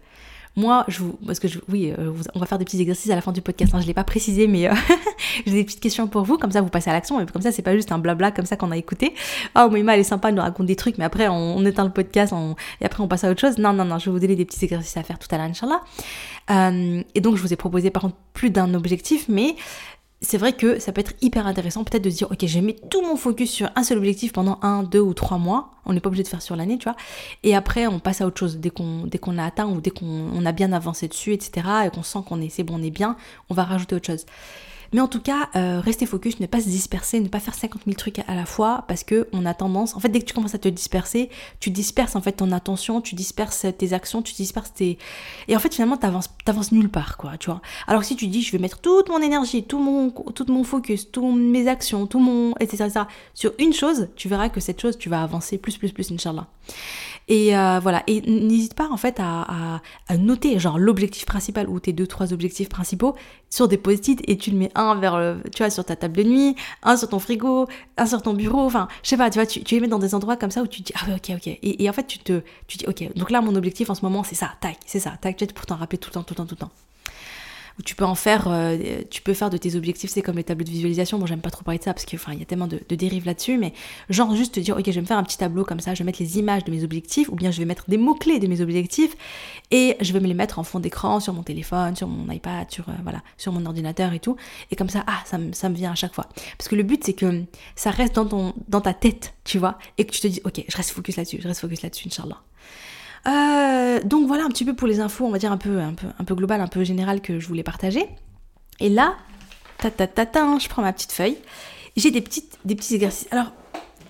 [0.57, 3.17] Moi, je vous, parce que je, oui, euh, on va faire des petits exercices à
[3.17, 3.75] la fin du podcast.
[3.75, 4.75] Hein, je l'ai pas précisé, mais euh,
[5.47, 6.39] j'ai des petites questions pour vous.
[6.39, 7.25] Comme ça, vous passez à l'action.
[7.27, 9.15] Comme ça, c'est pas juste un blabla comme ça qu'on a écouté.
[9.57, 11.91] Oh, Moïma, elle est sympa, elle nous raconte des trucs, mais après, on, éteint le
[11.91, 12.33] podcast
[12.81, 13.59] et après, on passe à autre chose.
[13.59, 15.47] Non, non, non, je vais vous donner des petits exercices à faire tout à l'heure,
[15.47, 15.81] Inch'Allah.
[16.51, 19.57] Euh, et donc, je vous ai proposé par contre plus d'un objectif, mais
[20.25, 22.77] c'est vrai que ça peut être hyper intéressant peut-être de se dire ok je mets
[22.91, 25.71] tout mon focus sur un seul objectif pendant un, deux ou trois mois.
[25.87, 26.97] On n'est pas obligé de faire sur l'année, tu vois.
[27.43, 29.91] Et après on passe à autre chose dès qu'on dès qu'on a atteint ou dès
[29.91, 31.67] qu'on a bien avancé dessus, etc.
[31.87, 33.17] Et qu'on sent qu'on est c'est bon, on est bien,
[33.51, 34.27] on va rajouter autre chose.
[34.95, 37.83] Mais en tout cas, euh, rester focus, ne pas se disperser, ne pas faire 50
[37.85, 40.35] 000 trucs à la fois parce que on a tendance, en fait, dès que tu
[40.35, 44.35] commences à te disperser, tu disperses en fait ton attention, tu disperses tes actions, tu
[44.35, 44.99] disperses tes.
[45.49, 47.61] Et en fait, finalement, t'avances, t'avances nulle part, quoi, tu vois.
[47.89, 51.11] Alors si tu dis, je vais mettre toute mon énergie, tout mon, tout mon focus,
[51.11, 52.55] toutes mes actions, tout mon.
[52.61, 53.01] etc., etc.,
[53.35, 56.47] sur une chose, tu verras que cette chose, tu vas avancer plus, plus, plus, Inch'Allah.
[57.27, 59.81] Et euh, voilà, et n'hésite pas en fait à,
[60.19, 63.15] noter genre l'objectif principal ou tes deux trois objectifs principaux
[63.55, 66.23] sur des post-it et tu le mets un vers tu vois sur ta table de
[66.25, 69.47] nuit, un sur ton frigo, un sur ton bureau, enfin je sais pas, tu vois,
[69.47, 71.47] tu, les mets dans des endroits comme ça où tu dis ah ok ok.
[71.47, 74.03] Et, et, en fait tu te tu dis ok donc là mon objectif en ce
[74.03, 76.35] moment c'est ça, tac, c'est ça, tac, tu pour t'en rappeler tout le temps, tout
[76.35, 76.71] le temps, tout le temps
[77.79, 78.77] où tu peux en faire, euh,
[79.11, 81.19] tu peux faire de tes objectifs, c'est comme les tableaux de visualisation.
[81.19, 83.27] Bon, j'aime pas trop parler de ça parce qu'il il y a tellement de, dérives
[83.27, 83.73] là-dessus, mais
[84.09, 85.99] genre juste te dire, ok, je vais me faire un petit tableau comme ça, je
[85.99, 88.47] vais mettre les images de mes objectifs, ou bien je vais mettre des mots-clés de
[88.47, 89.17] mes objectifs,
[89.71, 92.71] et je vais me les mettre en fond d'écran sur mon téléphone, sur mon iPad,
[92.71, 94.37] sur, euh, voilà, sur mon ordinateur et tout.
[94.71, 96.27] Et comme ça, ah, ça, ça me vient à chaque fois.
[96.57, 97.43] Parce que le but, c'est que
[97.75, 100.65] ça reste dans, ton, dans ta tête, tu vois, et que tu te dis, ok,
[100.69, 102.41] je reste focus là-dessus, je reste focus là-dessus, Inch'Allah.
[103.27, 103.31] Euh,
[104.05, 106.07] donc voilà un petit peu pour les infos, on va dire un peu, un peu,
[106.19, 108.07] un peu global, un peu général que je voulais partager.
[108.81, 109.15] Et là,
[109.79, 111.39] ta ta ta, ta je prends ma petite feuille.
[111.97, 113.29] J'ai des, petites, des petits exercices.
[113.31, 113.53] Alors,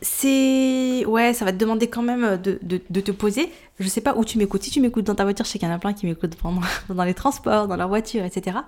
[0.00, 1.04] c'est.
[1.06, 3.50] Ouais, ça va te demander quand même de, de, te poser.
[3.78, 4.62] Je sais pas où tu m'écoutes.
[4.62, 6.36] Si tu m'écoutes dans ta voiture, je sais qu'il y en a plein qui m'écoutent
[6.36, 8.58] pendant, dans les transports, dans leur voiture, etc.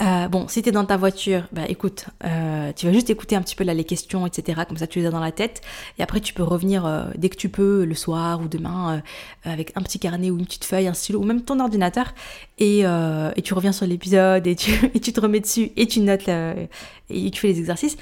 [0.00, 3.42] Euh, bon, si t'es dans ta voiture, bah écoute, euh, tu vas juste écouter un
[3.42, 4.62] petit peu là les questions, etc.
[4.68, 5.60] Comme ça, tu les as dans la tête.
[5.98, 9.02] Et après, tu peux revenir euh, dès que tu peux, le soir ou demain,
[9.44, 12.14] avec un petit carnet ou une petite feuille, un stylo ou même ton ordinateur.
[12.58, 16.00] Et, et tu reviens sur l'épisode et tu, et tu te remets dessus et tu
[16.00, 17.96] notes et tu fais les exercices.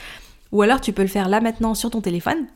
[0.52, 2.46] Ou alors, tu peux le faire là maintenant sur ton téléphone.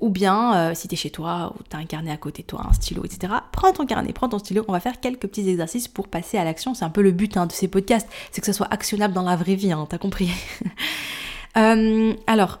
[0.00, 2.42] Ou bien, euh, si tu es chez toi, ou tu as un carnet à côté
[2.42, 5.28] de toi, un stylo, etc., prends ton carnet, prends ton stylo, on va faire quelques
[5.28, 6.74] petits exercices pour passer à l'action.
[6.74, 9.22] C'est un peu le but hein, de ces podcasts, c'est que ça soit actionnable dans
[9.22, 10.30] la vraie vie, hein, t'as compris
[11.56, 12.58] euh, Alors,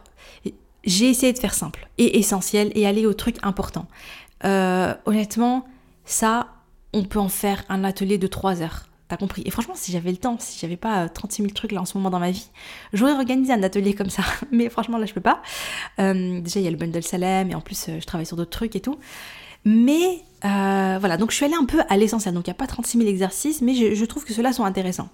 [0.84, 3.86] j'ai essayé de faire simple et essentiel et aller au truc important.
[4.44, 5.64] Euh, honnêtement,
[6.04, 6.48] ça,
[6.92, 8.86] on peut en faire un atelier de 3 heures.
[9.08, 11.72] T'as compris Et franchement, si j'avais le temps, si j'avais pas 36 euh, 000 trucs
[11.72, 12.48] là en ce moment dans ma vie,
[12.94, 14.22] j'aurais organisé un atelier comme ça.
[14.50, 15.42] Mais franchement, là, je peux pas.
[15.98, 18.36] Euh, déjà, il y a le bundle Salem et en plus, euh, je travaille sur
[18.36, 18.98] d'autres trucs et tout.
[19.66, 22.34] Mais voilà, donc je suis allée un peu à l'essentiel.
[22.34, 25.08] Donc il n'y a pas 36 000 exercices, mais je, trouve que ceux-là sont intéressants.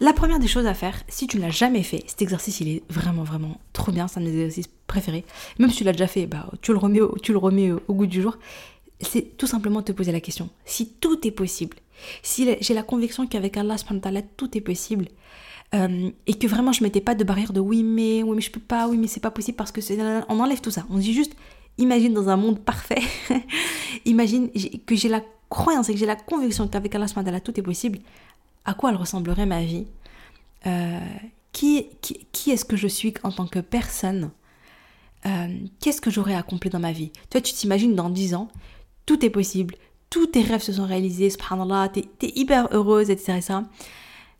[0.00, 2.68] La première des choses à faire, si tu ne l'as jamais fait, cet exercice il
[2.68, 5.24] est vraiment vraiment trop bien, c'est un de mes exercices préférés.
[5.60, 8.06] Même si tu l'as déjà fait, bah, tu le remets, tu le remets au goût
[8.06, 8.36] du jour.
[9.00, 10.48] C'est tout simplement te poser la question.
[10.64, 11.76] Si tout est possible,
[12.22, 13.76] si j'ai la conviction qu'avec Allah,
[14.36, 15.06] tout est possible,
[15.74, 18.50] euh, et que vraiment je mettais pas de barrière de oui mais oui mais je
[18.50, 20.86] peux pas oui mais c'est pas possible parce que c'est on enlève tout ça.
[20.90, 21.34] On dit juste
[21.78, 23.02] imagine dans un monde parfait
[24.04, 24.50] imagine
[24.86, 27.06] que j'ai la croyance et que j'ai la conviction qu'avec Allah
[27.40, 27.98] tout est possible
[28.64, 29.86] à quoi elle ressemblerait ma vie
[30.66, 31.00] euh,
[31.50, 31.88] qui,
[32.32, 34.30] qui, est-ce que je suis en tant que personne
[35.26, 35.48] euh,
[35.80, 37.10] qu'est-ce que j'aurais accompli dans ma vie?
[37.30, 38.48] Toi tu t'imagines dans 10 ans
[39.06, 39.74] tout est possible
[40.14, 43.32] tous tes rêves se sont réalisés, subhanallah, t'es es hyper heureuse, etc.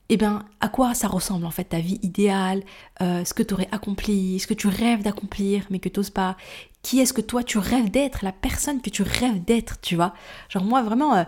[0.09, 2.63] Et eh bien, à quoi ça ressemble en fait ta vie idéale,
[3.03, 6.11] euh, ce que tu aurais accompli, ce que tu rêves d'accomplir mais que tu n'oses
[6.11, 6.37] pas?
[6.83, 10.15] Qui est-ce que toi tu rêves d'être, la personne que tu rêves d'être, tu vois?
[10.49, 11.25] Genre moi vraiment, euh,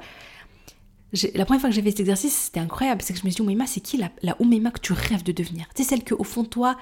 [1.34, 3.38] la première fois que j'ai fait cet exercice, c'était incroyable, c'est que je me suis
[3.38, 5.66] dit, Oumaima, c'est qui la, la que tu rêves de devenir?
[5.74, 6.76] C'est celle que au fond de toi,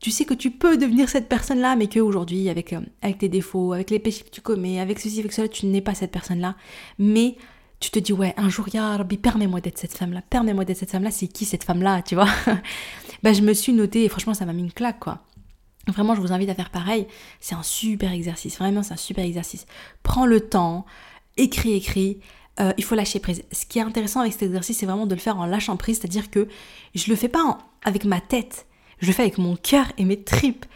[0.00, 3.74] tu sais que tu peux devenir cette personne-là, mais qu'aujourd'hui, avec, euh, avec tes défauts,
[3.74, 6.56] avec les péchés que tu commets, avec ceci, avec cela, tu n'es pas cette personne-là.
[6.98, 7.36] Mais
[7.80, 11.10] tu te dis, ouais, un jour, Ya permets-moi d'être cette femme-là, permets-moi d'être cette femme-là,
[11.10, 12.28] c'est qui cette femme-là, tu vois?
[13.22, 15.18] Bah, Je me suis notée, et franchement, ça m'a mis une claque, quoi.
[15.86, 17.06] Vraiment, je vous invite à faire pareil.
[17.40, 19.66] C'est un super exercice, vraiment, c'est un super exercice.
[20.02, 20.86] Prends le temps,
[21.36, 22.20] écris, écris.
[22.60, 23.42] Euh, il faut lâcher prise.
[23.52, 25.98] Ce qui est intéressant avec cet exercice, c'est vraiment de le faire en lâchant prise,
[25.98, 26.48] c'est-à-dire que
[26.94, 28.66] je le fais pas avec ma tête
[29.00, 30.66] je le fais avec mon cœur et mes tripes.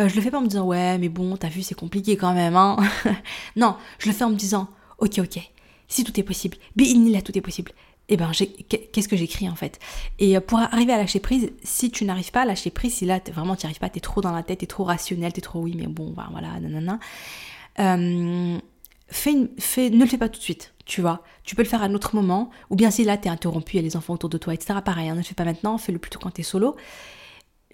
[0.00, 2.16] Euh, je le fais pas en me disant ouais mais bon t'as vu c'est compliqué
[2.16, 2.76] quand même hein.
[3.56, 4.68] non, je le fais en me disant
[4.98, 5.40] ok ok
[5.88, 7.72] si tout est possible, là tout est possible.
[8.08, 8.30] Eh ben
[8.68, 9.78] qu'est-ce que j'écris en fait?
[10.18, 13.06] Et euh, pour arriver à lâcher prise, si tu n'arrives pas à lâcher prise, si
[13.06, 15.40] là vraiment tu n'y arrives pas, t'es trop dans la tête, t'es trop rationnel, t'es
[15.40, 16.98] trop oui mais bon bah, voilà nanana.
[17.78, 18.58] Euh,
[19.08, 21.22] fais, ne le fais pas tout de suite, tu vois.
[21.44, 23.76] Tu peux le faire à un autre moment, ou bien si là t'es interrompu, il
[23.76, 24.80] y a les enfants autour de toi, etc.
[24.84, 26.76] Pareil, hein, ne le fais pas maintenant, fais-le plutôt quand t'es solo.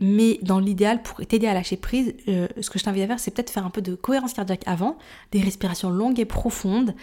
[0.01, 3.21] Mais dans l'idéal, pour t'aider à lâcher prise, euh, ce que je t'invite à faire,
[3.21, 4.97] c'est peut-être faire un peu de cohérence cardiaque avant,
[5.31, 6.95] des respirations longues et profondes,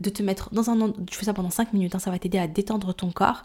[0.00, 0.92] de te mettre dans un...
[1.06, 3.42] Tu fais ça pendant 5 minutes, hein, ça va t'aider à détendre ton corps.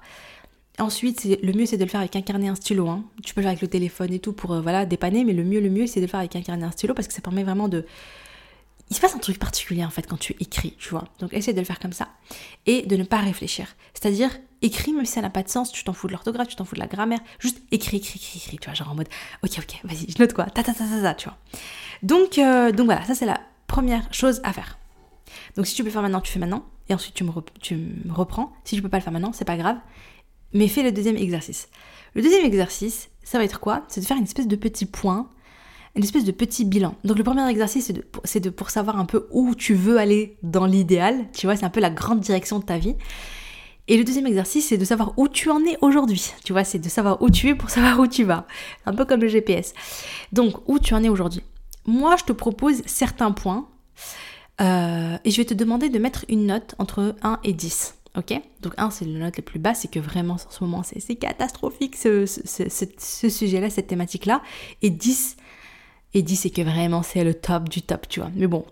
[0.78, 2.88] Ensuite, le mieux c'est de le faire avec un carnet et un stylo.
[2.88, 3.04] Hein.
[3.24, 5.44] Tu peux le faire avec le téléphone et tout pour euh, voilà dépanner, mais le
[5.44, 7.14] mieux, le mieux c'est de le faire avec un carnet et un stylo parce que
[7.14, 7.86] ça permet vraiment de,
[8.90, 11.06] il se passe un truc particulier en fait quand tu écris, tu vois.
[11.20, 12.10] Donc essaie de le faire comme ça
[12.66, 13.76] et de ne pas réfléchir.
[13.94, 16.56] C'est-à-dire écris même si ça n'a pas de sens, tu t'en fous de l'orthographe, tu
[16.56, 19.10] t'en fous de la grammaire, juste écris, écris, écris, écris, tu vois, genre en mode
[19.44, 21.38] ok, ok, vas-y, je note quoi, ta ta ta ta ta, tu vois.
[22.04, 24.78] Donc, euh, donc voilà, ça c'est la première chose à faire.
[25.56, 27.32] Donc si tu peux faire maintenant, tu fais maintenant et ensuite tu me,
[28.12, 28.54] reprends.
[28.64, 29.78] Si tu peux pas le faire maintenant, c'est pas grave,
[30.54, 31.70] mais fais le deuxième exercice.
[32.16, 33.86] Le deuxième exercice, ça va être quoi?
[33.88, 35.30] C'est de faire une espèce de petit point
[35.96, 36.96] une espèce de petit bilan.
[37.04, 37.92] Donc le premier exercice,
[38.24, 41.66] c'est de, pour savoir un peu où tu veux aller dans l'idéal, tu vois, c'est
[41.66, 42.96] un peu la grande direction de ta vie.
[43.90, 46.32] Et le deuxième exercice, c'est de savoir où tu en es aujourd'hui.
[46.46, 48.46] Tu vois, c'est de savoir où tu es pour savoir où tu vas.
[48.86, 49.74] Un peu comme le GPS.
[50.32, 51.42] Donc, où tu en es aujourd'hui.
[51.88, 53.68] Moi, je te propose certains points.
[54.62, 57.96] Euh, et je vais te demander de mettre une note entre 1 et 10.
[58.16, 58.40] Ok?
[58.62, 61.16] Donc 1, c'est la note la plus basse, c'est que vraiment, en ce moment, c'est
[61.16, 64.44] catastrophique ce, sujet-là, cette thématique-là.
[64.84, 65.36] Et 10,
[66.14, 68.32] et 10 c'est que vraiment c'est le top du top, tu vois.
[68.36, 68.66] Mais bon,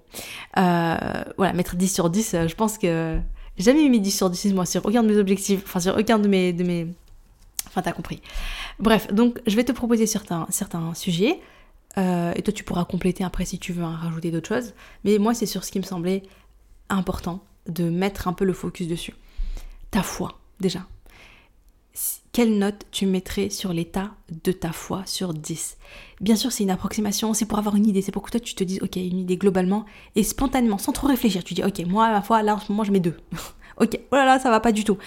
[0.58, 0.98] euh,
[1.38, 3.20] voilà, mettre 10 sur 10, euh, je pense que
[3.58, 6.28] jamais mis 10 sur 10 moi sur aucun de mes objectifs, enfin sur aucun de
[6.28, 6.54] mes...
[6.54, 6.88] De mes...
[7.68, 8.22] Enfin t'as compris.
[8.80, 11.40] Bref, donc je vais te proposer certains, certains sujets,
[11.98, 14.74] euh, et toi tu pourras compléter après si tu veux hein, rajouter d'autres choses.
[15.04, 16.24] Mais moi c'est sur ce qui me semblait
[16.90, 19.14] important de mettre un peu le focus dessus.
[19.92, 20.86] Ta foi, déjà.
[22.38, 24.12] Quelle note tu mettrais sur l'état
[24.44, 25.76] de ta foi sur 10
[26.22, 28.54] Bien sûr, c'est une approximation, c'est pour avoir une idée, c'est pour que toi tu
[28.54, 32.12] te dises, ok, une idée globalement, et spontanément, sans trop réfléchir, tu dis, ok, moi,
[32.12, 33.18] ma foi, là, en ce moment, je mets 2.
[33.82, 35.00] ok, oh là là, ça va pas du tout.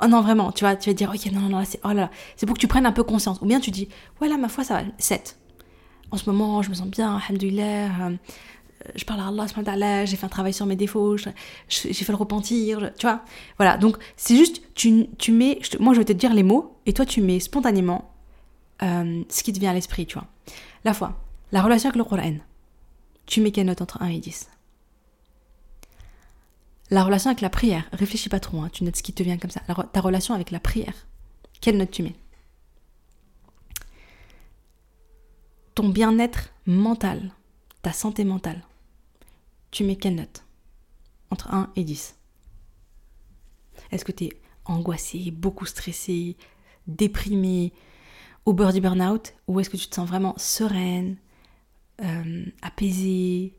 [0.00, 1.94] Oh non, vraiment, tu vas, tu vas dire, ok, non, non, non, c'est, oh là
[1.94, 3.40] là, c'est pour que tu prennes un peu conscience.
[3.42, 3.88] Ou bien tu dis,
[4.20, 5.40] ouais, ma foi, ça va, 7.
[6.12, 8.16] En ce moment, je me sens bien, alhamdoulilah, euh,
[8.94, 12.90] je parle à Allah, j'ai fait un travail sur mes défauts, j'ai fait le repentir,
[12.98, 13.22] tu vois.
[13.58, 16.92] Voilà, donc c'est juste, tu, tu mets, moi je vais te dire les mots, et
[16.92, 18.12] toi tu mets spontanément
[18.82, 20.26] euh, ce qui te vient à l'esprit, tu vois.
[20.84, 21.20] La foi,
[21.52, 22.36] la relation avec le Coran,
[23.26, 24.48] tu mets quelle note entre 1 et 10
[26.90, 29.36] La relation avec la prière, réfléchis pas trop, hein, tu notes ce qui te vient
[29.36, 29.60] comme ça.
[29.60, 30.94] ta relation avec la prière,
[31.60, 32.16] quelle note tu mets?
[35.74, 37.30] Ton bien-être mental,
[37.82, 38.62] ta santé mentale,
[39.70, 40.44] tu mets quelle note?
[41.30, 42.16] Entre 1 et 10.
[43.90, 46.36] Est-ce que tu es angoissé, beaucoup stressé,
[46.86, 47.72] déprimé,
[48.44, 49.34] au bord du burn-out?
[49.46, 51.16] Ou est-ce que tu te sens vraiment sereine,
[52.02, 53.54] euh, apaisée,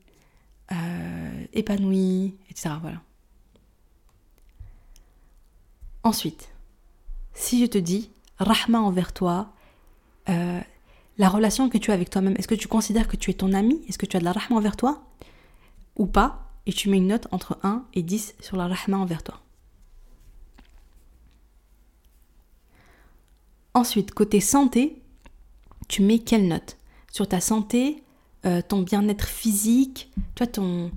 [0.72, 2.76] euh, épanouie, etc.
[2.82, 3.02] Voilà.
[6.04, 6.50] Ensuite,
[7.34, 9.54] si je te dis Rahma envers toi,
[10.30, 10.60] euh,
[11.18, 13.54] la relation que tu as avec toi-même, est-ce que tu considères que tu es ton
[13.54, 13.82] ami?
[13.88, 15.04] Est-ce que tu as de la Rahma envers toi?
[15.96, 19.24] Ou pas, et tu mets une note entre 1 et 10 sur la rahma envers
[19.24, 19.42] toi.
[23.74, 25.02] Ensuite, côté santé,
[25.88, 26.78] tu mets quelle note?
[27.12, 28.04] Sur ta santé,
[28.46, 30.92] euh, ton bien-être physique, toi, ton,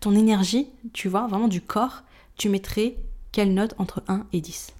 [0.00, 2.02] ton énergie, tu vois, vraiment du corps,
[2.36, 2.96] tu mettrais
[3.32, 4.72] quelle note entre 1 et 10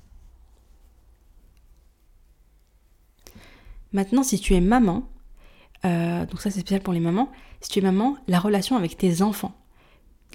[3.92, 5.09] Maintenant, si tu es maman,
[5.85, 7.31] euh, donc ça c'est spécial pour les mamans,
[7.66, 9.52] si tu es maman, la relation avec tes enfants,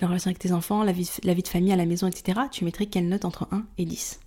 [0.02, 2.88] la relation avec tes enfants, la vie, de famille à la maison, etc., tu mettrais
[2.88, 4.20] quelle note entre 1 et 10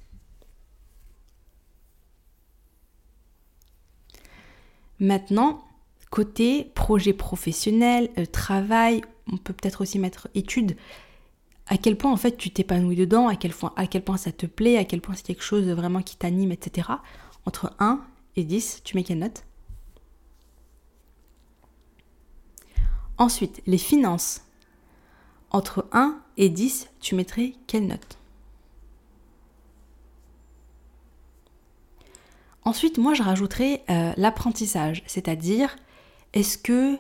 [5.01, 5.63] Maintenant,
[6.11, 10.75] côté projet professionnel, euh, travail, on peut peut-être aussi mettre études.
[11.67, 14.33] À quel point en fait tu t'épanouis dedans, à quel, point, à quel point ça
[14.33, 16.89] te plaît, à quel point c'est quelque chose vraiment qui t'anime, etc.
[17.45, 18.03] Entre 1
[18.37, 19.45] et 10, tu mets quelle note?
[23.19, 24.43] Ensuite, les finances.
[25.51, 28.19] Entre 1 et 10, tu mettrais quelle note?
[32.65, 35.77] Ensuite, moi, je rajouterais euh, l'apprentissage, c'est-à-dire,
[36.33, 36.99] est-ce que,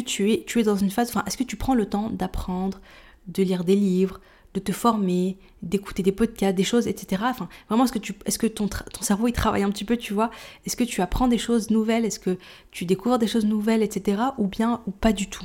[0.00, 2.80] tu, es, tu es dans une phase, est-ce que tu prends le temps d'apprendre,
[3.26, 4.20] de lire des livres,
[4.54, 7.22] de te former, d'écouter des podcasts, des choses, etc.
[7.26, 8.68] Enfin, vraiment, est-ce que, tu, est-ce que ton,
[9.00, 10.30] cerveau, il travaille un petit peu, tu vois?
[10.64, 12.04] Est-ce que tu apprends des choses nouvelles?
[12.04, 12.38] Est-ce que
[12.70, 14.22] tu découvres des choses nouvelles, etc.
[14.38, 15.44] Ou bien, ou pas du tout?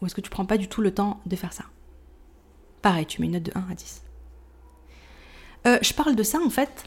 [0.00, 1.64] Ou est-ce que tu prends pas du tout le temps de faire ça?
[2.82, 4.02] Pareil, tu mets une note de 1 à 10.
[5.66, 6.86] Euh, je parle de ça, en fait,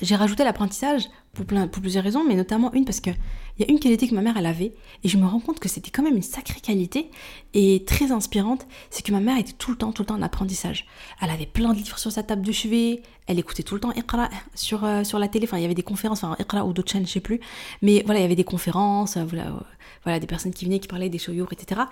[0.00, 1.04] j'ai rajouté l'apprentissage
[1.44, 3.16] pour, pour plusieurs raisons, mais notamment une parce qu'il
[3.58, 4.74] y a une qualité que ma mère elle avait,
[5.04, 7.10] et je me rends compte que c'était quand même une sacrée qualité
[7.54, 10.22] et très inspirante, c'est que ma mère était tout le temps, tout le temps en
[10.22, 10.86] apprentissage.
[11.20, 13.92] Elle avait plein de livres sur sa table de chevet, elle écoutait tout le temps
[13.92, 16.72] Iqra sur, euh, sur la télé, enfin il y avait des conférences, enfin Iqra ou
[16.72, 17.40] d'autres chaînes, je sais plus,
[17.82, 19.60] mais voilà, il y avait des conférences, euh, voilà, euh,
[20.04, 21.82] voilà, des personnes qui venaient, qui parlaient des shows, etc.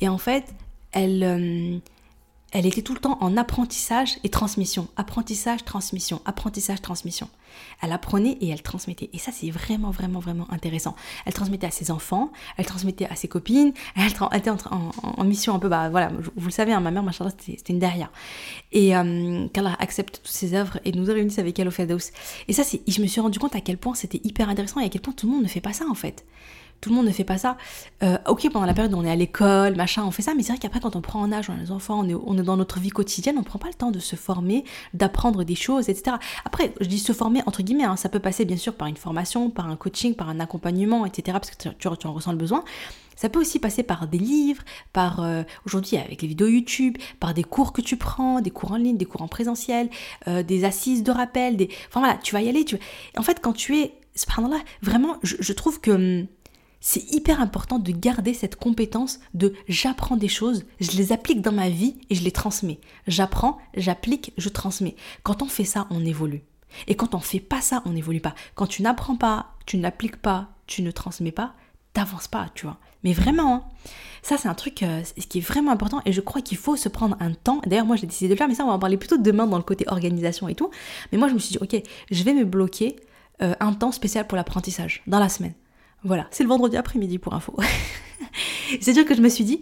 [0.00, 0.54] Et en fait,
[0.92, 1.82] elle
[2.52, 4.88] elle était tout le temps en apprentissage et transmission.
[4.96, 7.28] Apprentissage, transmission, apprentissage, transmission.
[7.82, 9.10] Elle apprenait et elle transmettait.
[9.12, 10.94] Et ça, c'est vraiment, vraiment, vraiment intéressant.
[11.24, 15.58] Elle transmettait à ses enfants, elle transmettait à ses copines, elle était en, mission un
[15.58, 18.12] peu, bah voilà, vous le savez, hein, ma mère, machin, c'était une derrière.
[18.72, 19.46] Et euh,
[19.78, 22.10] accepte toutes ses œuvres et nous réunisse avec elle au Fedos.
[22.48, 24.88] Et ça, je me suis rendu compte à quel point c'était hyper intéressant et à
[24.88, 26.24] quel point tout le monde ne fait pas ça en fait.
[26.80, 27.56] Tout le monde ne fait pas ça.
[28.02, 30.42] Euh, ok, pendant la période où on est à l'école, machin, on fait ça, mais
[30.42, 32.38] c'est vrai qu'après, quand on prend en âge, on a les enfants, on est, on
[32.38, 35.44] est dans notre vie quotidienne, on ne prend pas le temps de se former, d'apprendre
[35.44, 36.16] des choses, etc.
[36.44, 38.96] Après, je dis se former entre guillemets, hein, ça peut passer bien sûr par une
[38.96, 41.38] formation, par un coaching, par un accompagnement, etc.
[41.40, 42.64] Parce que tu, en ressens le besoin.
[43.16, 44.62] Ça peut aussi passer par des livres,
[44.92, 48.72] par euh, aujourd'hui avec les vidéos YouTube, par des cours que tu prends, des cours
[48.72, 49.88] en ligne, des cours en présentiel,
[50.28, 51.70] euh, des assises de rappel, des.
[51.88, 52.64] Enfin voilà, tu vas y aller.
[52.64, 52.78] Tu...
[53.16, 53.94] En fait, quand tu es.
[54.38, 56.26] là vraiment, je, je trouve que hum,
[56.88, 61.50] c'est hyper important de garder cette compétence de j'apprends des choses, je les applique dans
[61.50, 62.78] ma vie et je les transmets.
[63.08, 64.94] J'apprends, j'applique, je transmets.
[65.24, 66.44] Quand on fait ça, on évolue.
[66.86, 68.36] Et quand on fait pas ça, on n'évolue pas.
[68.54, 71.54] Quand tu n'apprends pas, tu n'appliques pas, tu ne transmets pas,
[71.92, 72.78] t'avances pas, tu vois.
[73.02, 73.64] Mais vraiment, hein.
[74.22, 76.88] ça c'est un truc euh, qui est vraiment important et je crois qu'il faut se
[76.88, 77.60] prendre un temps.
[77.66, 79.48] D'ailleurs, moi j'ai décidé de le faire, mais ça on va en parler plutôt demain
[79.48, 80.70] dans le côté organisation et tout.
[81.10, 81.82] Mais moi je me suis dit, ok,
[82.12, 82.94] je vais me bloquer
[83.42, 85.54] euh, un temps spécial pour l'apprentissage dans la semaine.
[86.06, 87.56] Voilà, c'est le vendredi après-midi pour info.
[88.80, 89.60] C'est-à-dire que je me suis dit,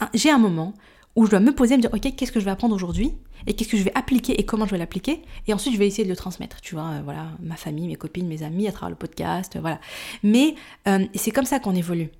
[0.00, 0.74] hein, j'ai un moment
[1.16, 3.12] où je dois me poser et me dire, ok, qu'est-ce que je vais apprendre aujourd'hui
[3.48, 5.22] et qu'est-ce que je vais appliquer et comment je vais l'appliquer.
[5.48, 7.96] Et ensuite, je vais essayer de le transmettre, tu vois, euh, voilà, ma famille, mes
[7.96, 9.80] copines, mes amis, à travers le podcast, euh, voilà.
[10.22, 10.54] Mais
[10.86, 12.10] euh, c'est comme ça qu'on évolue.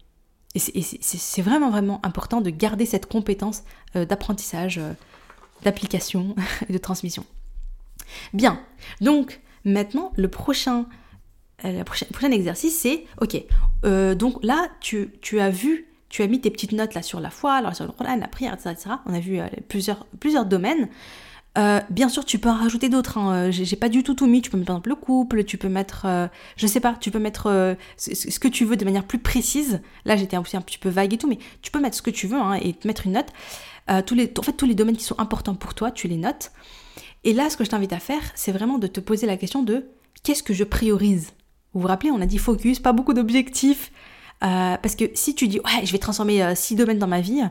[0.54, 3.62] Et c'est vraiment, vraiment important de garder cette compétence
[3.94, 4.78] d'apprentissage,
[5.62, 6.34] d'application
[6.68, 7.24] et de transmission.
[8.34, 8.60] Bien,
[9.00, 10.84] donc maintenant, le prochain,
[11.64, 13.42] le prochain, exercice, c'est, ok,
[14.16, 17.54] donc là, tu, as vu tu as mis tes petites notes là sur la foi,
[17.54, 20.88] alors sur le Coran, la prière, etc., On a vu euh, plusieurs, domaines.
[21.56, 23.16] Euh, bien sûr, tu peux en rajouter d'autres.
[23.16, 23.48] Hein.
[23.48, 24.42] Euh, j'ai pas du tout tout mis.
[24.42, 26.06] Tu peux mettre par exemple le couple, tu peux mettre,
[26.56, 29.80] je sais pas, tu peux mettre ce que tu veux de manière plus précise.
[30.04, 32.10] Là, j'étais aussi un petit peu vague et tout, mais tu peux mettre ce que
[32.10, 33.28] tu veux hein, et mettre une note.
[33.88, 34.02] en
[34.42, 36.52] fait, tous les domaines qui sont importants pour toi, tu les notes.
[37.24, 39.62] Et là, ce que je t'invite à faire, c'est vraiment de te poser la question
[39.62, 39.86] de
[40.22, 41.32] qu'est-ce que je priorise?
[41.74, 43.90] Vous vous rappelez, on a dit focus, pas beaucoup d'objectifs.
[44.42, 47.20] Euh, parce que si tu dis, ouais, je vais transformer euh, six domaines dans ma
[47.20, 47.42] vie,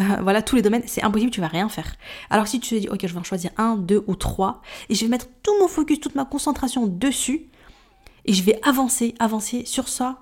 [0.00, 1.96] euh, voilà, tous les domaines, c'est impossible, tu vas rien faire.
[2.28, 4.94] Alors si tu te dis, ok, je vais en choisir un, deux ou trois, et
[4.94, 7.46] je vais mettre tout mon focus, toute ma concentration dessus,
[8.26, 10.20] et je vais avancer, avancer sur ça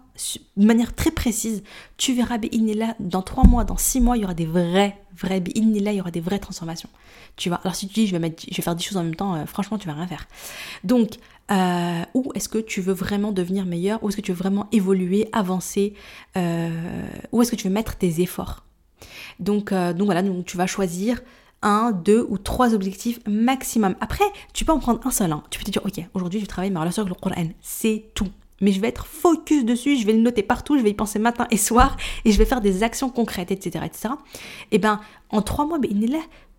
[0.56, 1.64] de manière très précise,
[1.96, 5.40] tu verras, là dans trois mois, dans six mois, il y aura des vrais, vrais,
[5.40, 6.90] là il y aura des vraies transformations.
[7.36, 9.16] Tu vois, alors si tu dis, je vais, je vais faire dix choses en même
[9.16, 10.28] temps, franchement, tu vas rien faire.
[10.84, 11.12] Donc,
[11.50, 14.02] euh, où est-ce que tu veux vraiment devenir meilleur?
[14.02, 15.94] Où est-ce que tu veux vraiment évoluer, avancer?
[16.36, 16.70] Euh,
[17.32, 18.64] Où est-ce que tu veux mettre tes efforts?
[19.40, 21.20] Donc, euh, donc voilà, tu vas choisir
[21.62, 23.94] un, deux ou trois objectifs maximum.
[24.00, 25.32] Après, tu peux en prendre un seul.
[25.32, 25.42] Hein.
[25.50, 27.48] Tu peux te dire, ok, aujourd'hui je travaille ma relation avec le Coran.
[27.60, 28.28] C'est tout.
[28.60, 31.18] Mais je vais être focus dessus, je vais le noter partout, je vais y penser
[31.18, 33.84] matin et soir, et je vais faire des actions concrètes, etc.
[33.84, 34.14] etc.
[34.70, 35.90] Et ben, en trois mois, ben,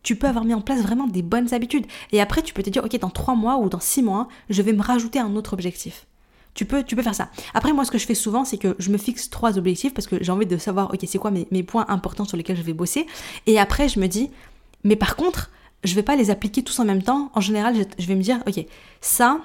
[0.03, 1.85] tu peux avoir mis en place vraiment des bonnes habitudes.
[2.11, 4.61] Et après, tu peux te dire, ok, dans trois mois ou dans six mois, je
[4.61, 6.05] vais me rajouter un autre objectif.
[6.53, 7.29] Tu peux, tu peux faire ça.
[7.53, 10.05] Après, moi, ce que je fais souvent, c'est que je me fixe trois objectifs parce
[10.05, 12.73] que j'ai envie de savoir, ok, c'est quoi mes, points importants sur lesquels je vais
[12.73, 13.07] bosser.
[13.47, 14.29] Et après, je me dis,
[14.83, 15.49] mais par contre,
[15.83, 17.31] je vais pas les appliquer tous en même temps.
[17.33, 18.63] En général, je, vais me dire, ok,
[19.01, 19.39] ça,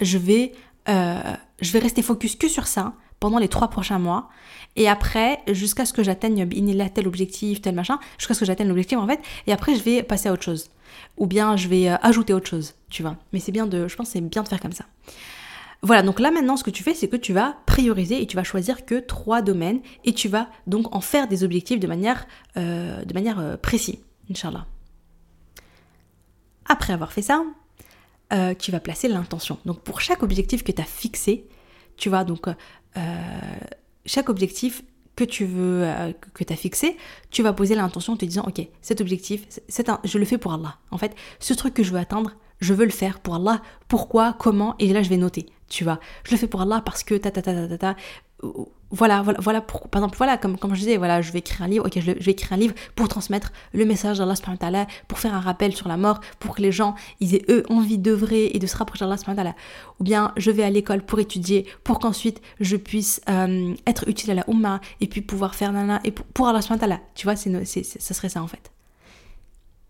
[0.00, 0.52] je vais,
[0.88, 1.20] euh,
[1.60, 4.28] je vais rester focus que sur ça pendant les trois prochains mois.
[4.76, 6.48] Et après, jusqu'à ce que j'atteigne
[6.92, 10.02] tel objectif, tel machin, jusqu'à ce que j'atteigne l'objectif en fait, et après je vais
[10.02, 10.70] passer à autre chose.
[11.18, 13.16] Ou bien je vais euh, ajouter autre chose, tu vois.
[13.32, 14.86] Mais c'est bien de, je pense c'est bien de faire comme ça.
[15.82, 18.36] Voilà, donc là maintenant ce que tu fais, c'est que tu vas prioriser et tu
[18.36, 22.26] vas choisir que trois domaines et tu vas donc en faire des objectifs de manière,
[22.56, 23.98] euh, de manière euh, précise,
[24.30, 24.66] Inch'Allah.
[26.66, 27.42] Après avoir fait ça,
[28.60, 29.58] tu vas placer l'intention.
[29.64, 31.48] Donc pour chaque objectif que tu as fixé,
[32.00, 32.48] tu vois, donc
[34.06, 34.82] chaque objectif
[35.16, 36.96] que tu veux, euh, que tu as fixé,
[37.30, 40.52] tu vas poser l'intention en te disant, ok, cet objectif, c'est je le fais pour
[40.54, 40.78] Allah.
[40.90, 43.60] En fait, ce truc que je veux atteindre, je veux le faire pour Allah.
[43.88, 46.00] Pourquoi, comment, et là je vais noter, tu vois.
[46.24, 47.96] Je le fais pour Allah parce que ta ta ta ta ta, ta
[48.90, 51.68] voilà, voilà, voilà par exemple, voilà, comme, comme je disais, voilà, je vais écrire un
[51.68, 55.40] livre, ok, je, vais écrire un livre pour transmettre le message d'Allah, pour faire un
[55.40, 58.66] rappel sur la mort, pour que les gens, ils aient eux envie d'œuvrer et de
[58.66, 59.54] se rapprocher d'Allah,
[60.00, 64.32] ou bien je vais à l'école pour étudier, pour qu'ensuite je puisse euh, être utile
[64.32, 66.60] à la Ummah, et puis pouvoir faire nana, et pour, pour Allah,
[67.14, 68.72] tu vois, c'est, ça serait ça en fait.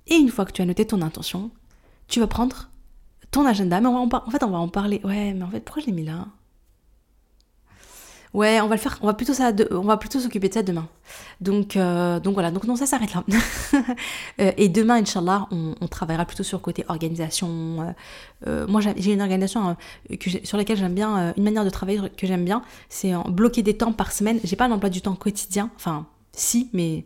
[0.08, 1.50] Et une fois que tu as noté ton intention,
[2.08, 2.68] tu vas prendre
[3.30, 5.86] ton agenda, mais en fait, on va en parler, ouais, mais en fait, pourquoi je
[5.86, 6.26] l'ai mis là?
[8.32, 8.98] Ouais, on va le faire.
[9.02, 10.88] On va plutôt ça, on va plutôt s'occuper de ça demain.
[11.40, 12.52] Donc, euh, donc voilà.
[12.52, 13.24] Donc non, ça s'arrête là.
[14.40, 17.94] Euh, et demain, inchallah, on, on, travaillera plutôt sur le côté organisation.
[18.46, 19.76] Euh, moi, j'ai une organisation
[20.44, 23.92] sur laquelle j'aime bien, une manière de travailler que j'aime bien, c'est bloquer des temps
[23.92, 24.40] par semaine.
[24.44, 25.70] J'ai pas un emploi du temps quotidien.
[25.76, 27.04] Enfin, si, mais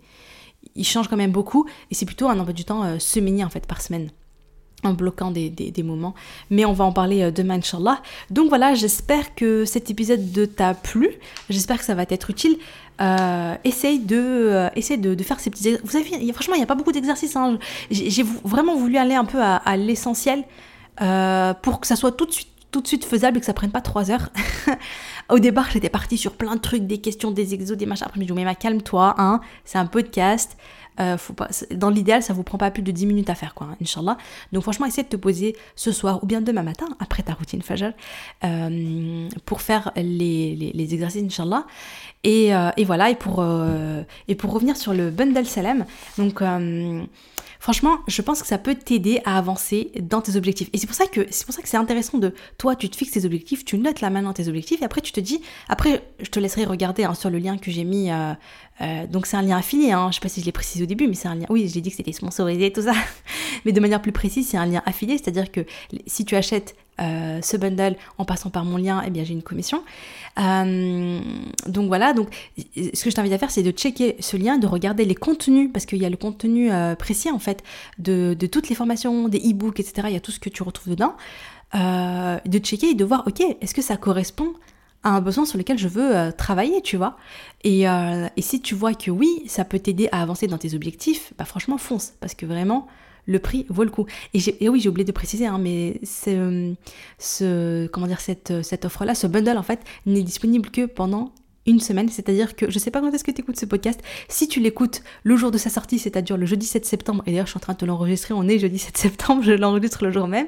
[0.75, 1.67] il change quand même beaucoup.
[1.91, 4.11] Et c'est plutôt un emploi du temps semainier en fait par semaine
[4.85, 6.15] en bloquant des, moments.
[6.51, 8.01] Mais on va en parler euh, demain, Inch'Allah.
[8.31, 10.23] Donc voilà, j'espère que cet épisode
[10.57, 11.09] t'a plu.
[11.51, 12.57] J'espère que ça va t'être utile.
[13.01, 16.67] Euh, essaye de, euh, essaye de, faire ces petits Vous savez, franchement, il n'y a
[16.67, 17.37] pas beaucoup d'exercices.
[17.37, 17.59] Hein.
[17.91, 20.45] J'ai vraiment voulu aller un peu à, l'essentiel
[21.63, 23.71] pour que ça soit tout de suite tout de suite faisable et que ça prenne
[23.71, 24.31] pas trois heures.
[25.29, 28.05] Au départ, j'étais partie sur plein de trucs, des questions, des exos, des machins.
[28.05, 30.57] Après, je me dis, mais calme-toi, hein, c'est un podcast.
[31.01, 31.17] Euh,
[31.73, 34.17] dans l'idéal, ça vous prend pas plus de 10 minutes à faire, quoi, hein, Inch'Allah.
[34.53, 37.63] Donc franchement, essayez de te poser ce soir ou bien demain matin, après ta routine
[37.63, 37.93] Fajr,
[38.45, 41.67] euh, pour faire les, les, exercices, Inch'Allah.
[42.23, 43.45] Et, euh, et, voilà, et pour,
[44.29, 45.85] et pour revenir sur le bundle Salem,
[46.17, 46.43] donc
[47.59, 50.69] franchement, je pense que ça peut t'aider à avancer dans tes objectifs.
[50.73, 52.97] Et c'est pour ça que c'est pour ça que c'est intéressant de toi, tu te
[52.97, 56.03] fixes tes objectifs, tu notes là maintenant tes objectifs, et après tu te dis, après
[56.21, 58.11] je te laisserai regarder hein, sur le lien que j'ai mis.
[58.81, 60.85] Euh, euh, donc c'est un lien affilié, hein, je sais pas si je l'ai précisé
[60.85, 61.47] au début, mais c'est un lien.
[61.49, 62.93] Oui, j'ai dit que c'était sponsorisé tout ça,
[63.65, 65.65] mais de manière plus précise, c'est un lien affilié, c'est-à-dire que
[66.07, 69.83] si tu achètes ce bundle en passant par mon lien, eh bien j'ai une commission.
[70.37, 74.69] donc voilà, donc ce que je t'invite à faire, c'est de checker ce lien, de
[74.69, 77.65] regarder les contenus, parce qu'il y a le contenu précis en fait
[77.99, 80.07] de, de toutes les formations, des e-books, etc.
[80.11, 81.17] Il y a tout ce que tu retrouves dedans.
[81.75, 84.53] de checker et de voir, ok, est-ce que ça correspond
[85.05, 87.17] un besoin sur lequel je veux euh, travailler, tu vois.
[87.67, 91.33] Euh, et, si tu vois que oui, ça peut t'aider à avancer dans tes objectifs,
[91.39, 92.87] bah franchement fonce, parce que vraiment,
[93.27, 94.07] le prix vaut le coup.
[94.33, 99.27] Et, oui, j'ai oublié de préciser, hein, mais ce, comment dire, cette, cette offre-là, ce
[99.27, 101.33] bundle en fait, n'est disponible que pendant
[101.67, 104.49] une semaine, c'est-à-dire que je sais pas quand est-ce que tu écoutes ce podcast, si
[104.49, 107.53] tu l'écoutes le jour de sa sortie, c'est-à-dire le jeudi 7 septembre, et d'ailleurs je
[107.53, 110.29] suis en train de te l'enregistrer, on est jeudi 7 septembre, je l'enregistre le jour
[110.29, 110.47] même,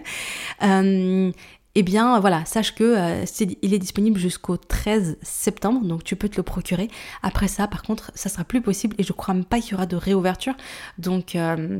[0.63, 1.33] euh,
[1.79, 3.25] eh bien voilà, sache que euh,
[3.61, 6.89] il est disponible jusqu'au 13 septembre, donc tu peux te le procurer.
[7.23, 9.75] Après ça, par contre, ça sera plus possible et je crois même pas qu'il y
[9.75, 10.55] aura de réouverture.
[10.97, 11.79] Donc, euh,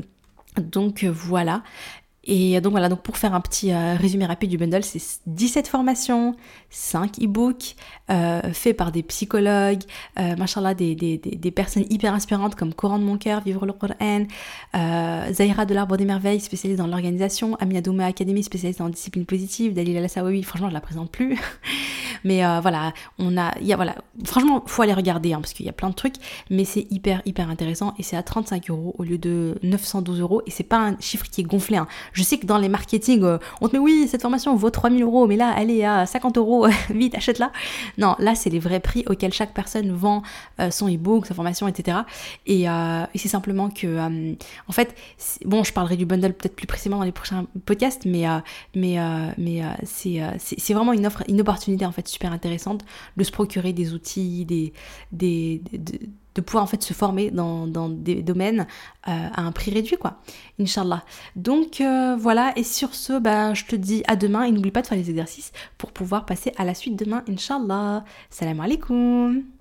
[0.59, 1.63] donc voilà.
[2.29, 5.69] Et donc voilà, donc pour faire un petit euh, résumé rapide du bundle, c'est 17
[5.69, 6.35] formations,
[6.69, 7.75] 5 e-books,
[8.09, 9.83] euh, faits par des psychologues,
[10.19, 13.71] euh, machallah, des, des, des, personnes hyper inspirantes comme Coran de mon cœur, Vivre le
[13.71, 14.25] Coran,
[15.31, 19.73] Zahira de l'Arbre des Merveilles, spécialisée dans l'organisation, Amina Douma Academy, spécialisée dans discipline positive,
[19.73, 21.39] Dalila Lassawawi, franchement je la présente plus.
[22.25, 25.69] mais voilà, on a, y a, voilà, franchement, faut aller regarder, hein, parce qu'il y
[25.69, 26.15] a plein de trucs,
[26.49, 30.41] mais c'est hyper, hyper intéressant, et c'est à 35 euros au lieu de 912 euros,
[30.45, 31.87] et c'est pas un chiffre qui est gonflé, hein.
[32.17, 35.03] Je sais que dans les marketing, euh, on te met oui, cette formation vaut 3000
[35.03, 37.51] euros, mais là, elle est à 50 euros, vite, achète-la.
[37.99, 40.23] Non, là, c'est les vrais prix auxquels chaque personne vend
[40.59, 41.99] euh, son e-book, sa formation, etc.
[42.49, 43.99] Euh, et, c'est simplement que,
[44.67, 44.95] en fait,
[45.45, 48.25] bon, je parlerai du bundle peut-être plus précisément dans les prochains podcasts, mais,
[49.85, 52.83] c'est vraiment une offre, une opportunité en fait super intéressante
[53.15, 55.61] de se procurer des outils, des,
[56.37, 58.67] de pouvoir en fait se former dans, des domaines
[59.07, 60.21] euh, à un prix réduit quoi.
[60.59, 61.03] Inch'Allah.
[61.35, 64.83] Donc euh, voilà, et sur ce, bah, je te dis à demain et n'oublie pas
[64.83, 68.05] de faire les exercices pour pouvoir passer à la suite demain, Inch'Allah.
[68.29, 69.56] Salam alaikum